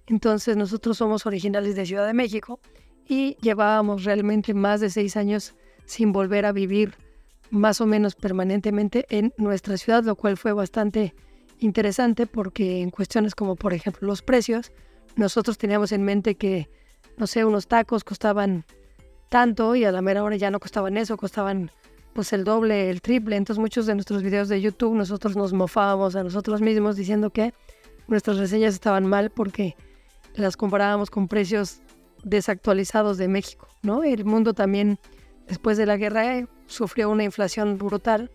Entonces 0.08 0.56
nosotros 0.56 0.98
somos 0.98 1.26
originales 1.26 1.76
de 1.76 1.86
Ciudad 1.86 2.08
de 2.08 2.14
México 2.14 2.62
y 3.06 3.36
llevábamos 3.42 4.06
realmente 4.06 4.54
más 4.54 4.80
de 4.80 4.90
seis 4.90 5.18
años 5.18 5.56
sin 5.84 6.14
volver 6.14 6.46
a 6.46 6.54
vivir 6.54 6.96
más 7.50 7.82
o 7.82 7.86
menos 7.86 8.16
permanentemente 8.16 9.08
en 9.10 9.34
nuestra 9.36 9.76
ciudad, 9.76 10.06
lo 10.06 10.16
cual 10.16 10.38
fue 10.38 10.54
bastante 10.54 11.14
interesante 11.60 12.28
porque 12.28 12.82
en 12.82 12.92
cuestiones 12.92 13.36
como 13.36 13.58
por 13.58 13.74
ejemplo 13.74 14.08
los 14.08 14.22
precios, 14.22 14.72
nosotros 15.16 15.58
teníamos 15.58 15.92
en 15.92 16.04
mente 16.04 16.36
que, 16.36 16.70
no 17.18 17.28
sé, 17.28 17.46
unos 17.46 17.68
tacos 17.68 18.04
costaban 18.04 18.66
tanto 19.30 19.76
y 19.76 19.86
a 19.86 19.92
la 19.92 20.02
mera 20.02 20.24
hora 20.24 20.36
ya 20.36 20.52
no 20.52 20.60
costaban 20.60 20.98
eso, 20.98 21.18
costaban 21.18 21.72
pues 22.14 22.32
el 22.34 22.44
doble, 22.44 22.90
el 22.90 23.02
triple. 23.02 23.36
Entonces 23.36 23.60
muchos 23.60 23.86
de 23.86 23.94
nuestros 23.94 24.24
videos 24.24 24.48
de 24.48 24.62
YouTube 24.62 24.96
nosotros 24.96 25.36
nos 25.36 25.54
mofábamos 25.54 26.16
a 26.16 26.24
nosotros 26.24 26.62
mismos 26.62 26.96
diciendo 26.96 27.30
que 27.30 27.54
nuestras 28.08 28.38
reseñas 28.38 28.74
estaban 28.74 29.06
mal 29.06 29.32
porque 29.32 29.76
las 30.36 30.58
comparábamos 30.58 31.10
con 31.10 31.28
precios 31.28 31.82
desactualizados 32.24 33.18
de 33.18 33.28
México, 33.28 33.68
¿no? 33.84 34.04
El 34.04 34.26
mundo 34.26 34.54
también 34.54 35.00
después 35.48 35.78
de 35.78 35.86
la 35.86 35.98
guerra 35.98 36.38
eh, 36.38 36.48
sufrió 36.68 37.10
una 37.10 37.24
inflación 37.24 37.78
brutal, 37.78 38.32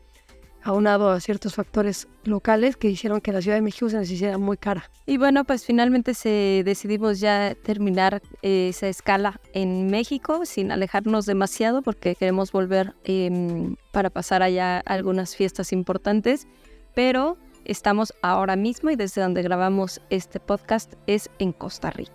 aunado 0.63 1.11
a 1.11 1.21
ciertos 1.21 1.55
factores 1.55 2.09
locales 2.25 2.77
que 2.77 2.89
hicieron 2.89 3.21
que 3.21 3.33
la 3.33 3.43
Ciudad 3.43 3.57
de 3.57 3.63
México 3.63 3.89
se 3.89 3.97
nos 3.97 4.11
hiciera 4.11 4.39
muy 4.39 4.57
cara. 4.57 4.91
Y 5.07 5.17
bueno, 5.17 5.45
pues 5.45 5.65
finalmente 5.65 6.15
se 6.15 6.63
decidimos 6.65 7.21
ya 7.21 7.55
terminar 7.55 8.23
eh, 8.43 8.69
esa 8.69 8.89
escala 8.89 9.41
en 9.53 9.87
México 9.89 10.45
sin 10.45 10.73
alejarnos 10.73 11.27
demasiado 11.27 11.83
porque 11.83 12.15
queremos 12.15 12.53
volver 12.53 12.95
em, 13.05 13.77
para 13.93 14.11
pasar 14.11 14.43
allá 14.43 14.81
algunas 14.81 15.37
fiestas 15.37 15.73
importantes, 15.73 16.47
pero 16.95 17.37
estamos 17.65 18.13
ahora 18.23 18.57
mismo 18.57 18.91
y 18.91 18.97
desde 18.97 19.23
donde 19.23 19.43
grabamos 19.43 20.01
este 20.11 20.41
podcast 20.41 20.95
es 21.07 21.31
en 21.39 21.53
Costa 21.53 21.91
Rica. 21.91 22.13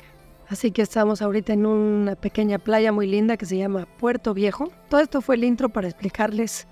Así 0.47 0.71
que 0.71 0.83
estamos 0.83 1.21
ahorita 1.23 1.53
en 1.53 1.65
una 1.65 2.15
pequeña 2.15 2.59
playa 2.59 2.91
muy 2.91 3.07
linda 3.07 3.35
que 3.35 3.47
se 3.47 3.57
llama 3.57 3.87
Puerto 3.97 4.35
Viejo. 4.35 4.71
Todo 4.89 5.01
esto 5.01 5.21
fue 5.21 5.35
el 5.35 5.43
intro 5.43 5.69
para 5.69 5.87
explicarles 5.87 6.67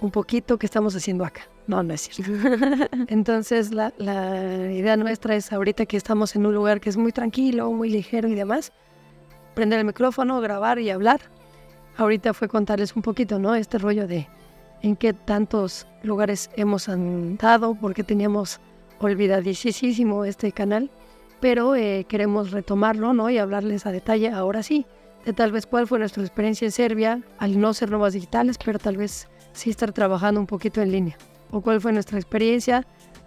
un 0.00 0.10
poquito 0.10 0.58
qué 0.58 0.66
estamos 0.66 0.94
haciendo 0.94 1.24
acá. 1.24 1.42
No, 1.66 1.82
no 1.82 1.94
es 1.94 2.02
cierto. 2.02 2.32
Entonces 3.08 3.72
la, 3.72 3.92
idea 3.98 4.96
nuestra 4.96 5.34
es 5.34 5.52
ahorita 5.52 5.86
que 5.86 5.96
estamos 5.96 6.36
en 6.36 6.46
un 6.46 6.54
lugar 6.54 6.80
que 6.80 6.90
es 6.90 6.96
muy 6.96 7.12
tranquilo, 7.12 7.70
muy 7.72 7.90
ligero 7.90 8.28
y 8.28 8.34
demás, 8.34 8.72
prender 9.54 9.80
el 9.80 9.84
micrófono, 9.84 10.40
grabar 10.40 10.78
y 10.78 10.90
hablar. 10.90 11.20
Ahorita 11.96 12.34
fue 12.34 12.48
contarles 12.48 12.94
un 12.94 13.02
poquito, 13.02 13.38
¿no? 13.38 13.54
Este 13.54 13.78
rollo 13.78 14.06
de 14.06 14.28
en 14.82 14.96
qué 14.96 15.14
tantos 15.14 15.86
lugares 16.02 16.50
hemos 16.56 16.88
andado, 16.88 17.74
porque 17.74 18.04
teníamos 18.04 18.60
olvidadísimo 19.00 20.24
este 20.24 20.52
canal 20.52 20.90
pero 21.40 21.74
eh, 21.74 22.06
queremos 22.08 22.50
retomarlo 22.50 23.12
¿no? 23.12 23.30
y 23.30 23.38
hablarles 23.38 23.86
a 23.86 23.92
detalle 23.92 24.30
ahora 24.30 24.62
sí, 24.62 24.86
de 25.24 25.32
tal 25.32 25.52
vez 25.52 25.66
cuál 25.66 25.86
fue 25.86 25.98
nuestra 25.98 26.22
experiencia 26.22 26.64
en 26.64 26.72
Serbia 26.72 27.22
al 27.38 27.60
no 27.60 27.74
ser 27.74 27.90
nuevas 27.90 28.14
digitales, 28.14 28.58
pero 28.64 28.78
tal 28.78 28.96
vez 28.96 29.28
sí 29.56 29.70
estar 29.70 29.92
trabajando 29.92 30.40
un 30.40 30.46
poquito 30.46 30.80
en 30.82 30.92
línea, 30.92 31.16
o 31.50 31.60
cuál 31.60 31.80
fue 31.80 31.92
nuestra 31.92 32.18
experiencia 32.18 32.86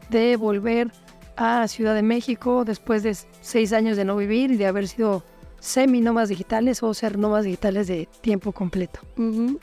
de 0.10 0.38
volver 0.38 0.92
a 1.36 1.68
Ciudad 1.68 1.96
de 1.96 2.02
México 2.02 2.66
después 2.66 3.04
de 3.04 3.16
seis 3.42 3.74
años 3.74 3.98
de 3.98 4.06
no 4.06 4.16
vivir 4.16 4.52
y 4.52 4.58
de 4.58 4.68
haber 4.68 4.88
sido 4.88 5.24
semi 5.60 6.02
nómadas 6.02 6.30
digitales 6.30 6.84
o 6.84 6.94
ser 6.94 7.18
nómadas 7.18 7.46
digitales 7.46 7.88
de 7.88 8.08
tiempo 8.22 8.52
completo. 8.52 9.00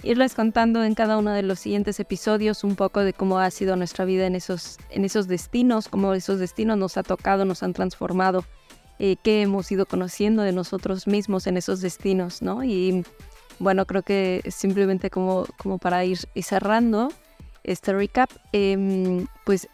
Irles 0.03 0.35
contando 0.35 0.85
en 0.85 0.95
cada 0.95 1.17
uno 1.19 1.33
de 1.33 1.43
los 1.43 1.59
siguientes 1.59 2.01
episodios 2.01 2.65
un 2.65 2.77
poco 2.77 3.01
de 3.01 3.13
cómo 3.13 3.39
ha 3.39 3.51
sido 3.51 3.77
nuestra 3.77 4.05
vida 4.05 4.27
en 4.27 4.35
esos, 4.35 4.79
en 4.91 5.05
esos 5.05 5.29
destinos, 5.29 5.89
cómo 5.89 6.15
esos 6.15 6.39
destinos 6.39 6.77
nos 6.77 6.97
ha 6.97 7.03
tocado, 7.03 7.45
nos 7.45 7.63
han 7.63 7.73
transformado, 7.73 8.45
eh, 8.99 9.17
qué 9.23 9.43
hemos 9.43 9.71
ido 9.71 9.87
conociendo 9.87 10.43
de 10.43 10.53
nosotros 10.53 11.07
mismos 11.07 11.47
en 11.47 11.57
esos 11.57 11.81
destinos, 11.81 12.43
¿no? 12.43 12.65
Y 12.65 13.05
bueno, 13.59 13.87
creo 13.87 14.03
que 14.03 14.43
simplemente 14.49 15.11
como, 15.11 15.47
como 15.57 15.79
para 15.79 16.05
ir 16.05 16.19
cerrando 16.43 17.09
este 17.65 17.93
recap, 17.93 18.31
em, 18.53 19.27
pues 19.45 19.69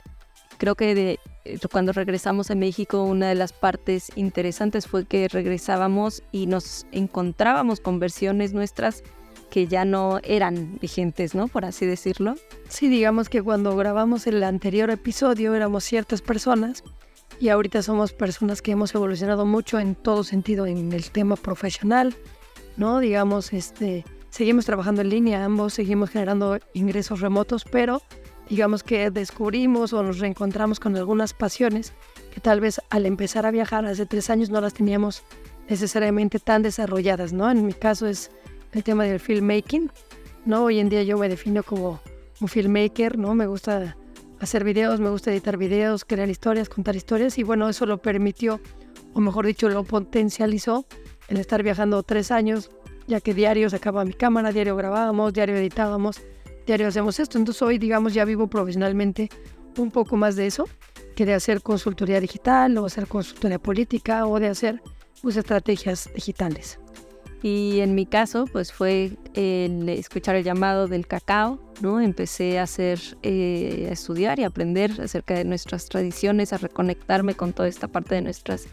creo 0.59 0.75
que 0.75 1.19
eh, 1.45 1.59
cuando 1.71 1.93
regresamos 1.93 2.51
a 2.51 2.55
México, 2.55 3.03
una 3.05 3.29
de 3.29 3.35
las 3.35 3.53
partes 3.53 4.11
interesantes 4.15 4.87
fue 4.87 5.05
que 5.05 5.29
regresábamos 5.29 6.23
y 6.33 6.47
nos 6.47 6.87
encontrábamos 6.93 7.81
con 7.81 7.99
versiones 7.99 8.53
nuestras 8.53 9.03
que 9.51 9.67
ya 9.67 9.85
no 9.85 10.19
eran 10.23 10.79
vigentes, 10.81 11.35
¿no? 11.35 11.47
Por 11.47 11.67
así 11.67 11.85
decirlo. 11.85 12.37
Sí, 12.71 12.89
digamos 12.89 13.29
que 13.29 13.43
cuando 13.43 13.77
grabamos 13.77 14.27
el 14.27 14.43
anterior 14.45 14.89
episodio 14.91 15.55
éramos 15.55 15.85
ciertas 15.85 16.23
personas 16.23 16.83
y 17.39 17.51
ahorita 17.51 17.83
somos 17.83 18.15
personas 18.15 18.63
que 18.63 18.71
hemos 18.71 18.95
evolucionado 18.95 19.45
mucho 19.45 19.79
en 19.79 19.95
todo 19.95 20.25
sentido, 20.25 20.65
en 20.65 20.93
el 20.93 21.11
tema 21.11 21.37
profesional, 21.37 22.15
¿no? 22.77 23.01
Digamos, 23.01 23.53
este, 23.53 24.05
seguimos 24.31 24.65
trabajando 24.65 25.03
en 25.03 25.11
línea, 25.11 25.45
ambos 25.45 25.75
seguimos 25.75 26.11
generando 26.11 26.59
ingresos 26.75 27.21
remotos, 27.21 27.65
pero 27.65 28.03
digamos 28.49 28.83
que 28.83 29.11
descubrimos 29.11 29.93
o 29.93 30.03
nos 30.03 30.19
reencontramos 30.19 30.81
con 30.81 30.97
algunas 30.97 31.33
pasiones 31.35 31.93
que 32.33 32.41
tal 32.41 32.61
vez 32.61 32.81
al 32.91 33.07
empezar 33.07 33.47
a 33.47 33.51
viajar 33.51 33.85
hace 33.87 34.07
tres 34.07 34.31
años 34.31 34.51
no 34.51 34.61
las 34.61 34.75
teníamos 34.75 35.23
necesariamente 35.69 36.39
tan 36.39 36.63
desarrolladas, 36.63 37.33
¿no? 37.33 37.51
En 37.51 37.65
mi 37.67 37.73
caso 37.73 38.07
es 38.07 38.31
el 38.73 38.83
tema 38.83 39.05
del 39.05 39.21
filmmaking, 39.21 39.91
¿no? 40.45 40.65
Hoy 40.65 40.79
en 40.79 40.89
día 40.89 41.03
yo 41.03 41.19
me 41.19 41.29
defino 41.29 41.63
como 41.63 42.01
un 42.41 42.49
filmmaker, 42.49 43.19
¿no? 43.19 43.35
Me 43.35 43.47
gusta 43.47 43.97
hacer 44.41 44.65
videos, 44.65 44.99
me 44.99 45.11
gusta 45.11 45.31
editar 45.31 45.57
videos, 45.57 46.05
crear 46.05 46.29
historias, 46.29 46.69
contar 46.69 46.97
historias 46.97 47.39
y 47.39 47.43
bueno, 47.45 47.69
eso 47.69 47.87
lo 47.87 47.99
permitió, 47.99 48.61
o 49.15 49.21
mejor 49.21 49.47
dicho, 49.47 49.69
lo 49.69 49.85
potencializó 49.85 50.85
el 51.33 51.41
estar 51.41 51.63
viajando 51.63 52.03
tres 52.03 52.31
años, 52.31 52.71
ya 53.07 53.21
que 53.21 53.33
diario 53.33 53.71
sacaba 53.71 54.05
mi 54.05 54.13
cámara, 54.13 54.53
diario 54.53 54.77
grabábamos, 54.77 55.33
diario 55.33 55.57
editábamos, 55.57 56.21
diario 56.67 56.87
hacemos 56.87 57.19
esto. 57.19 57.39
Entonces 57.39 57.63
hoy, 57.63 57.79
digamos, 57.79 58.13
ya 58.13 58.27
vivo 58.27 58.49
profesionalmente 58.49 59.31
un 59.79 59.91
poco 59.91 60.17
más 60.17 60.37
de 60.37 60.47
eso, 60.47 60.69
que 61.17 61.25
de 61.25 61.33
hacer 61.33 61.63
consultoría 61.63 62.21
digital 62.21 62.77
o 62.77 62.85
hacer 62.85 63.07
consultoría 63.07 63.59
política 63.59 64.27
o 64.27 64.39
de 64.39 64.49
hacer 64.49 64.83
pues, 65.23 65.37
estrategias 65.37 66.11
digitales. 66.15 66.79
Y 67.43 67.81
en 67.81 67.95
mi 67.95 68.05
caso, 68.05 68.45
pues 68.53 68.71
fue 68.73 69.13
el 69.35 69.89
escuchar 69.89 70.37
el 70.37 70.45
llamado 70.45 70.87
del 70.87 71.07
cacao, 71.07 71.59
¿no? 71.81 72.01
Empecé 72.01 72.59
a 72.59 72.65
hacer, 72.65 73.01
eh, 73.23 73.87
a 73.89 73.93
estudiar 73.93 74.39
y 74.39 74.45
aprender 74.45 75.01
acerca 75.01 75.35
de 75.35 75.45
nuestras 75.45 75.87
tradiciones, 75.87 76.53
a 76.53 76.59
reconectarme 76.59 77.35
con 77.35 77.53
toda 77.53 77.69
esta 77.69 77.89
parte 77.89 78.15
de 78.15 78.23
nuestras, 78.23 78.69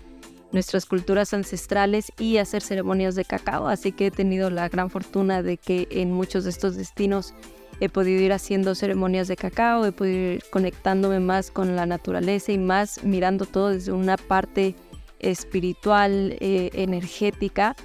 nuestras 0.52 0.86
culturas 0.86 1.34
ancestrales 1.34 2.12
y 2.18 2.38
hacer 2.38 2.62
ceremonias 2.62 3.16
de 3.16 3.26
cacao. 3.26 3.68
Así 3.68 3.92
que 3.92 4.08
he 4.08 4.12
tenido 4.12 4.50
la 4.50 4.70
gran 4.70 4.90
fortuna 4.90 5.44
de 5.44 5.58
que 5.58 5.88
en 5.92 6.12
muchos 6.12 6.44
de 6.44 6.50
estos 6.50 6.76
destinos 6.76 7.34
he 7.80 7.90
podido 7.90 8.22
ir 8.22 8.34
haciendo 8.34 8.76
ceremonias 8.76 9.28
de 9.28 9.38
cacao, 9.38 9.86
he 9.86 9.92
podido 9.92 10.34
ir 10.34 10.44
conectándome 10.50 11.20
más 11.20 11.52
con 11.52 11.76
la 11.76 11.86
naturaleza 11.86 12.52
y 12.52 12.58
más 12.58 13.04
mirando 13.04 13.46
todo 13.46 13.70
desde 13.70 13.92
una 13.92 14.18
parte 14.18 14.76
espiritual, 15.20 16.36
eh, 16.40 16.72
energética, 16.74 17.76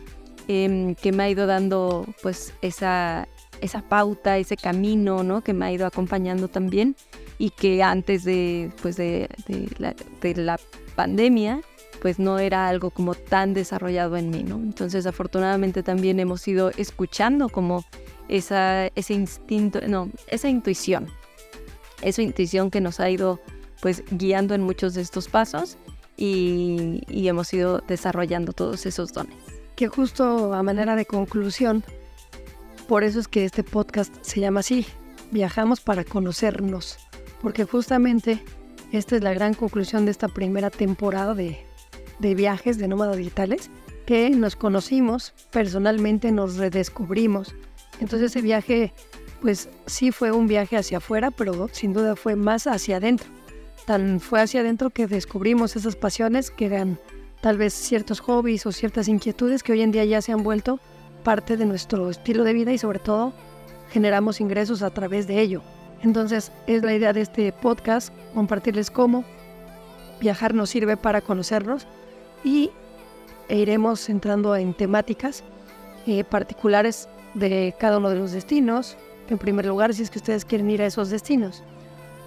em, 0.48 0.94
que 0.94 1.12
me 1.12 1.24
ha 1.24 1.30
ido 1.30 1.46
dando 1.46 2.06
pues 2.22 2.54
esa, 2.60 3.28
esa 3.60 3.82
pauta, 3.82 4.38
ese 4.38 4.56
camino, 4.56 5.22
¿no? 5.22 5.42
Que 5.42 5.52
me 5.52 5.66
ha 5.66 5.72
ido 5.72 5.86
acompañando 5.86 6.48
también 6.48 6.96
y 7.38 7.50
que 7.50 7.82
antes 7.82 8.24
de, 8.24 8.70
pues 8.82 8.96
de, 8.96 9.28
de 10.20 10.34
la 10.36 10.58
pandemia 10.96 11.60
pues 12.04 12.18
no 12.18 12.38
era 12.38 12.68
algo 12.68 12.90
como 12.90 13.14
tan 13.14 13.54
desarrollado 13.54 14.18
en 14.18 14.28
mí, 14.28 14.42
¿no? 14.42 14.56
Entonces 14.56 15.06
afortunadamente 15.06 15.82
también 15.82 16.20
hemos 16.20 16.46
ido 16.46 16.70
escuchando 16.76 17.48
como 17.48 17.82
esa, 18.28 18.88
ese 18.88 19.14
instinto, 19.14 19.80
no, 19.88 20.10
esa 20.28 20.50
intuición, 20.50 21.08
esa 22.02 22.20
intuición 22.20 22.70
que 22.70 22.82
nos 22.82 23.00
ha 23.00 23.08
ido 23.08 23.40
pues 23.80 24.04
guiando 24.10 24.54
en 24.54 24.60
muchos 24.60 24.92
de 24.92 25.00
estos 25.00 25.28
pasos 25.28 25.78
y, 26.18 27.00
y 27.08 27.26
hemos 27.28 27.54
ido 27.54 27.82
desarrollando 27.88 28.52
todos 28.52 28.84
esos 28.84 29.14
dones. 29.14 29.38
Que 29.74 29.88
justo 29.88 30.52
a 30.52 30.62
manera 30.62 30.96
de 30.96 31.06
conclusión, 31.06 31.84
por 32.86 33.02
eso 33.02 33.18
es 33.18 33.28
que 33.28 33.46
este 33.46 33.64
podcast 33.64 34.14
se 34.20 34.40
llama 34.40 34.60
así, 34.60 34.84
viajamos 35.30 35.80
para 35.80 36.04
conocernos, 36.04 36.98
porque 37.40 37.64
justamente 37.64 38.44
esta 38.92 39.16
es 39.16 39.22
la 39.22 39.32
gran 39.32 39.54
conclusión 39.54 40.04
de 40.04 40.10
esta 40.10 40.28
primera 40.28 40.68
temporada 40.68 41.32
de, 41.32 41.64
de 42.18 42.34
viajes 42.34 42.78
de 42.78 42.88
nómadas 42.88 43.16
digitales, 43.16 43.70
que 44.06 44.30
nos 44.30 44.56
conocimos 44.56 45.32
personalmente, 45.50 46.30
nos 46.30 46.56
redescubrimos, 46.56 47.54
entonces 48.00 48.30
ese 48.30 48.42
viaje, 48.42 48.92
pues 49.40 49.68
sí 49.86 50.10
fue 50.10 50.32
un 50.32 50.46
viaje 50.46 50.76
hacia 50.76 50.98
afuera, 50.98 51.30
pero 51.30 51.68
sin 51.72 51.92
duda 51.92 52.16
fue 52.16 52.36
más 52.36 52.66
hacia 52.66 52.96
adentro. 52.96 53.28
Tan 53.86 54.20
fue 54.20 54.40
hacia 54.40 54.60
adentro 54.60 54.90
que 54.90 55.06
descubrimos 55.06 55.76
esas 55.76 55.96
pasiones 55.96 56.50
que 56.50 56.66
eran 56.66 56.98
tal 57.40 57.58
vez 57.58 57.74
ciertos 57.74 58.20
hobbies 58.20 58.64
o 58.66 58.72
ciertas 58.72 59.08
inquietudes 59.08 59.62
que 59.62 59.72
hoy 59.72 59.82
en 59.82 59.92
día 59.92 60.04
ya 60.04 60.22
se 60.22 60.32
han 60.32 60.42
vuelto 60.42 60.80
parte 61.22 61.56
de 61.56 61.66
nuestro 61.66 62.10
estilo 62.10 62.44
de 62.44 62.54
vida 62.54 62.72
y 62.72 62.78
sobre 62.78 62.98
todo 62.98 63.32
generamos 63.90 64.40
ingresos 64.40 64.82
a 64.82 64.90
través 64.90 65.26
de 65.26 65.40
ello. 65.40 65.62
Entonces 66.02 66.52
es 66.66 66.82
la 66.82 66.94
idea 66.94 67.12
de 67.12 67.20
este 67.20 67.52
podcast 67.52 68.14
compartirles 68.34 68.90
cómo 68.90 69.24
viajar 70.20 70.54
nos 70.54 70.70
sirve 70.70 70.96
para 70.96 71.20
conocernos 71.20 71.86
y 72.44 72.70
iremos 73.48 74.08
entrando 74.08 74.54
en 74.54 74.74
temáticas 74.74 75.42
eh, 76.06 76.22
particulares 76.22 77.08
de 77.34 77.74
cada 77.78 77.98
uno 77.98 78.10
de 78.10 78.16
los 78.16 78.32
destinos. 78.32 78.96
En 79.28 79.38
primer 79.38 79.66
lugar, 79.66 79.94
si 79.94 80.02
es 80.02 80.10
que 80.10 80.18
ustedes 80.18 80.44
quieren 80.44 80.70
ir 80.70 80.82
a 80.82 80.86
esos 80.86 81.10
destinos. 81.10 81.62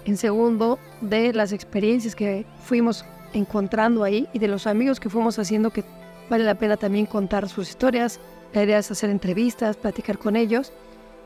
En 0.04 0.16
segundo, 0.16 0.78
de 1.00 1.32
las 1.32 1.52
experiencias 1.52 2.14
que 2.14 2.44
fuimos 2.64 3.04
encontrando 3.32 4.04
ahí 4.04 4.28
y 4.32 4.38
de 4.38 4.48
los 4.48 4.66
amigos 4.66 5.00
que 5.00 5.10
fuimos 5.10 5.38
haciendo 5.38 5.70
que 5.70 5.84
vale 6.28 6.44
la 6.44 6.56
pena 6.56 6.76
también 6.76 7.06
contar 7.06 7.48
sus 7.48 7.68
historias. 7.68 8.20
La 8.52 8.64
idea 8.64 8.78
es 8.78 8.90
hacer 8.90 9.10
entrevistas, 9.10 9.76
platicar 9.76 10.18
con 10.18 10.34
ellos. 10.34 10.72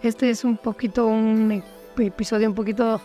Este 0.03 0.31
es 0.31 0.45
un 0.45 0.57
poquito 0.57 1.07
un 1.07 1.63
episodio 1.97 2.49
un 2.49 2.55
poquito 2.55 3.01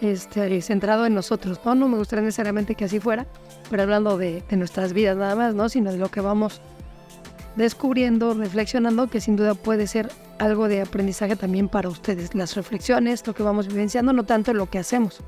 este, 0.00 0.60
centrado 0.62 1.06
en 1.06 1.14
nosotros, 1.14 1.60
¿no? 1.64 1.74
No 1.74 1.88
me 1.88 1.96
gustaría 1.96 2.24
necesariamente 2.24 2.74
que 2.74 2.84
así 2.84 3.00
fuera, 3.00 3.26
pero 3.70 3.82
hablando 3.82 4.18
de, 4.18 4.42
nuestras 4.50 4.92
vidas 4.92 5.16
nada 5.16 5.34
más, 5.34 5.54
¿no? 5.54 5.68
Sino 5.68 5.92
de 5.92 5.98
lo 5.98 6.10
que 6.10 6.20
vamos 6.20 6.60
descubriendo, 7.56 8.34
reflexionando, 8.34 9.08
que 9.08 9.20
sin 9.20 9.36
duda 9.36 9.54
puede 9.54 9.86
ser 9.86 10.10
algo 10.38 10.68
de 10.68 10.82
aprendizaje 10.82 11.36
también 11.36 11.68
para 11.68 11.88
ustedes. 11.88 12.34
Las 12.34 12.54
reflexiones, 12.54 13.26
lo 13.26 13.34
que 13.34 13.42
vamos 13.42 13.68
vivenciando, 13.68 14.12
no 14.12 14.24
tanto 14.24 14.52
lo 14.52 14.68
que 14.68 14.78
hacemos. 14.78 15.20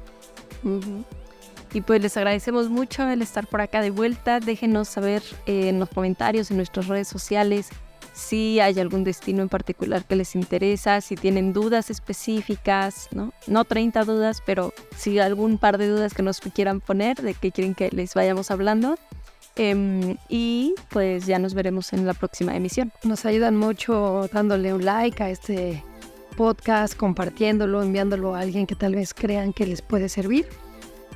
Y 1.73 1.81
pues 1.81 2.03
les 2.03 2.17
agradecemos 2.17 2.69
mucho 2.69 3.09
el 3.09 3.23
estar 3.23 3.47
por 3.47 3.61
acá 3.61 3.81
de 3.81 3.91
vuelta. 3.91 4.41
Déjenos 4.41 4.89
saber 4.89 5.23
eh, 5.47 5.69
en 5.69 5.79
los 5.79 5.89
comentarios, 5.89 6.51
en 6.51 6.59
nuestras 6.59 6.89
redes 6.89 7.09
sociales, 7.09 7.71
si 8.19 8.59
hay 8.59 8.79
algún 8.81 9.05
destino 9.05 9.43
en 9.43 9.49
particular 9.49 10.05
que 10.05 10.17
les 10.17 10.35
interesa, 10.35 11.01
si 11.01 11.15
tienen 11.15 11.53
dudas 11.53 11.89
específicas, 11.89 13.09
¿no? 13.13 13.33
No 13.47 13.65
30 13.65 14.05
dudas, 14.05 14.43
pero 14.45 14.75
si 14.97 15.21
algún 15.21 15.57
par 15.57 15.79
de 15.79 15.89
dudas 15.89 16.15
que 16.15 16.23
nos 16.23 16.41
quieran 16.41 16.81
poner, 16.81 17.17
de 17.23 17.35
qué 17.35 17.53
quieren 17.53 17.75
que 17.75 17.91
les 17.93 18.15
vayamos 18.15 18.51
hablando. 18.51 18.99
Em, 19.55 20.17
y 20.29 20.75
pues 20.91 21.27
ya 21.27 21.39
nos 21.39 21.55
veremos 21.55 21.93
en 21.93 22.07
la 22.07 22.15
próxima 22.15 22.57
emisión. 22.57 22.93
Nos 23.05 23.25
ayudan 23.25 23.57
mucho 23.57 24.29
dándole 24.33 24.75
un 24.75 24.85
like 24.85 25.23
a 25.23 25.31
este 25.31 25.83
podcast, 26.37 26.97
compartiéndolo, 26.97 27.83
enviándolo 27.83 28.35
a 28.35 28.41
alguien 28.41 28.67
que 28.67 28.75
tal 28.75 28.95
vez 28.97 29.15
crean 29.15 29.53
que 29.53 29.67
les 29.67 29.81
puede 29.81 30.09
servir. 30.09 30.47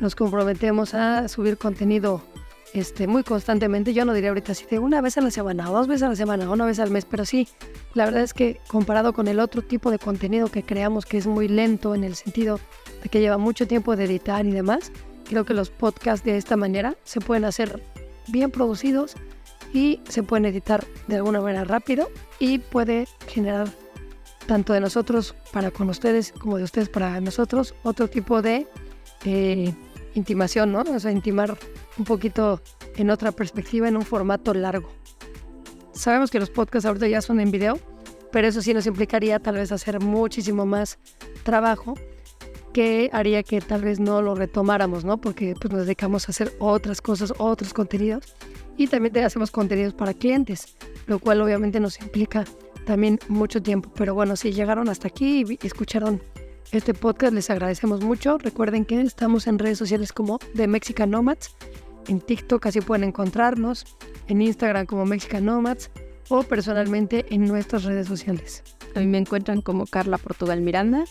Nos 0.01 0.15
comprometemos 0.15 0.95
a 0.95 1.29
subir 1.29 1.59
contenido 1.59 2.23
este, 2.73 3.07
muy 3.07 3.23
constantemente. 3.23 3.93
Yo 3.93 4.05
no 4.05 4.15
diría 4.15 4.31
ahorita 4.31 4.53
así 4.53 4.65
de 4.71 4.79
una 4.79 5.01
vez 5.01 5.19
a 5.19 5.21
la 5.21 5.31
semana, 5.31 5.67
dos 5.67 5.87
veces 5.87 6.03
a 6.05 6.09
la 6.09 6.17
semana, 6.17 6.51
una 6.51 6.67
vez 6.67 6.79
al 6.79 6.91
mes, 6.91 7.05
pero 7.05 7.25
sí, 7.25 7.49
la 7.95 8.05
verdad 8.05 8.23
es 8.23 8.35
que 8.35 8.61
comparado 8.67 9.13
con 9.13 9.29
el 9.29 9.41
otro 9.41 9.63
tipo 9.63 9.91
de 9.91 9.99
contenido 9.99 10.49
que 10.49 10.63
creamos, 10.63 11.07
que 11.07 11.19
es 11.19 11.27
muy 11.27 11.49
lento 11.49 11.95
en 11.95 12.05
el 12.05 12.15
sentido 12.15 12.61
de 13.03 13.09
que 13.09 13.21
lleva 13.21 13.39
mucho 13.39 13.67
tiempo 13.67 13.97
de 13.97 14.05
editar 14.05 14.45
y 14.47 14.53
demás, 14.53 14.93
creo 15.29 15.45
que 15.45 15.55
los 15.55 15.71
podcasts 15.71 16.25
de 16.25 16.37
esta 16.37 16.57
manera 16.57 16.97
se 17.05 17.21
pueden 17.21 17.45
hacer 17.45 17.83
bien 18.29 18.51
producidos 18.51 19.15
y 19.73 20.01
se 20.09 20.23
pueden 20.23 20.45
editar 20.45 20.85
de 21.09 21.17
alguna 21.17 21.41
manera 21.41 21.65
rápido 21.65 22.09
y 22.39 22.59
puede 22.59 23.07
generar 23.27 23.69
tanto 24.47 24.73
de 24.73 24.81
nosotros 24.81 25.35
para 25.53 25.71
con 25.71 25.89
ustedes 25.89 26.33
como 26.33 26.59
de 26.59 26.65
ustedes 26.65 26.89
para 26.89 27.21
nosotros 27.21 27.75
otro 27.83 28.09
tipo 28.09 28.43
de 28.43 28.67
eh, 29.25 29.73
intimación, 30.15 30.73
¿no? 30.73 30.81
O 30.81 31.01
sea, 31.01 31.11
intimar 31.11 31.57
un 31.99 32.05
poquito 32.05 32.61
en 32.97 33.11
otra 33.11 33.33
perspectiva, 33.33 33.89
en 33.89 33.97
un 33.97 34.03
formato 34.03 34.55
largo. 34.55 34.89
Sabemos 35.93 36.31
que 36.31 36.41
los 36.41 36.51
podcasts 36.51 36.87
ahorita 36.87 37.09
ya 37.09 37.21
son 37.21 37.41
en 37.41 37.51
video, 37.51 37.79
pero 38.31 38.49
eso 38.49 38.63
sí 38.63 38.73
nos 38.75 38.87
implicaría 38.87 39.39
tal 39.39 39.57
vez 39.57 39.73
hacer 39.73 40.01
muchísimo 40.01 40.67
más 40.67 40.99
trabajo 41.45 41.95
que 42.73 43.11
haría 43.13 43.43
que 43.43 43.61
tal 43.61 43.83
vez 43.83 44.01
no 44.01 44.23
lo 44.23 44.35
retomáramos, 44.35 45.05
¿no? 45.05 45.21
Porque 45.21 45.55
pues, 45.61 45.73
nos 45.73 45.85
dedicamos 45.85 46.29
a 46.29 46.33
hacer 46.33 46.53
otras 46.59 47.03
cosas, 47.03 47.33
otros 47.39 47.75
contenidos 47.75 48.35
y 48.77 48.87
también 48.87 49.17
hacemos 49.25 49.51
contenidos 49.51 49.93
para 49.93 50.15
clientes, 50.15 50.77
lo 51.07 51.19
cual 51.19 51.43
obviamente 51.43 51.79
nos 51.81 52.01
implica 52.01 52.45
también 52.87 53.19
mucho 53.29 53.63
tiempo. 53.63 53.91
Pero 53.95 54.15
bueno, 54.15 54.37
si 54.37 54.53
llegaron 54.53 54.89
hasta 54.89 55.09
aquí 55.09 55.45
y 55.61 55.67
escucharon 55.67 56.23
este 56.71 56.95
podcast, 56.95 57.35
les 57.35 57.51
agradecemos 57.51 58.03
mucho. 58.03 58.39
Recuerden 58.39 58.85
que 58.85 59.01
estamos 59.01 59.47
en 59.47 59.59
redes 59.59 59.79
sociales 59.79 60.13
como 60.13 60.39
The 60.55 60.67
Mexican 60.69 61.11
Nomads. 61.11 61.55
En 62.09 62.21
TikTok 62.21 62.67
así 62.67 62.81
pueden 62.81 63.05
encontrarnos, 63.05 63.85
en 64.29 64.43
Instagram 64.43 64.87
como 64.87 65.05
Mexican 65.05 65.45
Nomads 65.45 65.91
o 66.29 66.43
personalmente 66.43 67.27
en 67.31 67.47
nuestras 67.47 67.85
redes 67.85 68.07
sociales. 68.07 68.63
A 68.95 69.01
mí 69.01 69.07
me 69.07 69.19
encuentran 69.19 69.61
como 69.61 69.87
Carla 69.87 70.19
Portugal 70.19 70.61
Miranda. 70.61 71.05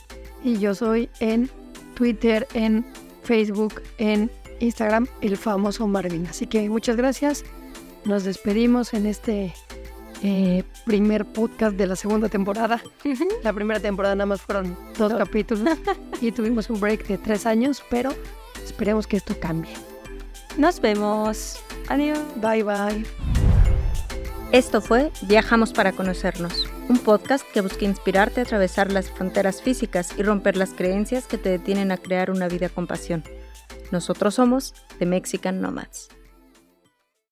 Y 0.43 0.57
yo 0.57 0.73
soy 0.73 1.09
en 1.19 1.49
Twitter, 1.95 2.47
en 2.53 2.85
Facebook, 3.23 3.81
en 3.97 4.31
Instagram, 4.59 5.07
el 5.21 5.37
famoso 5.37 5.87
Marvin. 5.87 6.25
Así 6.27 6.47
que 6.47 6.69
muchas 6.69 6.95
gracias. 6.95 7.43
Nos 8.05 8.23
despedimos 8.23 8.93
en 8.93 9.05
este 9.05 9.53
eh, 10.23 10.63
primer 10.85 11.25
podcast 11.25 11.75
de 11.75 11.87
la 11.87 11.95
segunda 11.95 12.29
temporada. 12.29 12.81
La 13.43 13.53
primera 13.53 13.79
temporada 13.79 14.15
nada 14.15 14.25
más 14.25 14.41
fueron 14.41 14.77
dos 14.97 15.13
capítulos 15.13 15.77
y 16.21 16.31
tuvimos 16.31 16.69
un 16.69 16.79
break 16.79 17.07
de 17.07 17.17
tres 17.17 17.45
años, 17.45 17.83
pero 17.89 18.11
esperemos 18.63 19.07
que 19.07 19.17
esto 19.17 19.35
cambie. 19.39 19.73
Nos 20.57 20.79
vemos. 20.79 21.59
Adiós. 21.87 22.19
Bye 22.35 22.63
bye. 22.63 23.05
Esto 24.51 24.81
fue 24.81 25.11
Viajamos 25.21 25.71
para 25.71 25.93
conocernos, 25.93 26.67
un 26.89 26.97
podcast 26.99 27.49
que 27.53 27.61
busca 27.61 27.85
inspirarte 27.85 28.41
a 28.41 28.43
atravesar 28.43 28.91
las 28.91 29.09
fronteras 29.09 29.61
físicas 29.61 30.09
y 30.17 30.23
romper 30.23 30.57
las 30.57 30.71
creencias 30.71 31.25
que 31.25 31.37
te 31.37 31.49
detienen 31.49 31.91
a 31.93 31.97
crear 31.97 32.29
una 32.29 32.49
vida 32.49 32.67
con 32.67 32.85
pasión. 32.85 33.23
Nosotros 33.91 34.35
somos 34.35 34.73
The 34.99 35.05
Mexican 35.05 35.61
Nomads. 35.61 36.09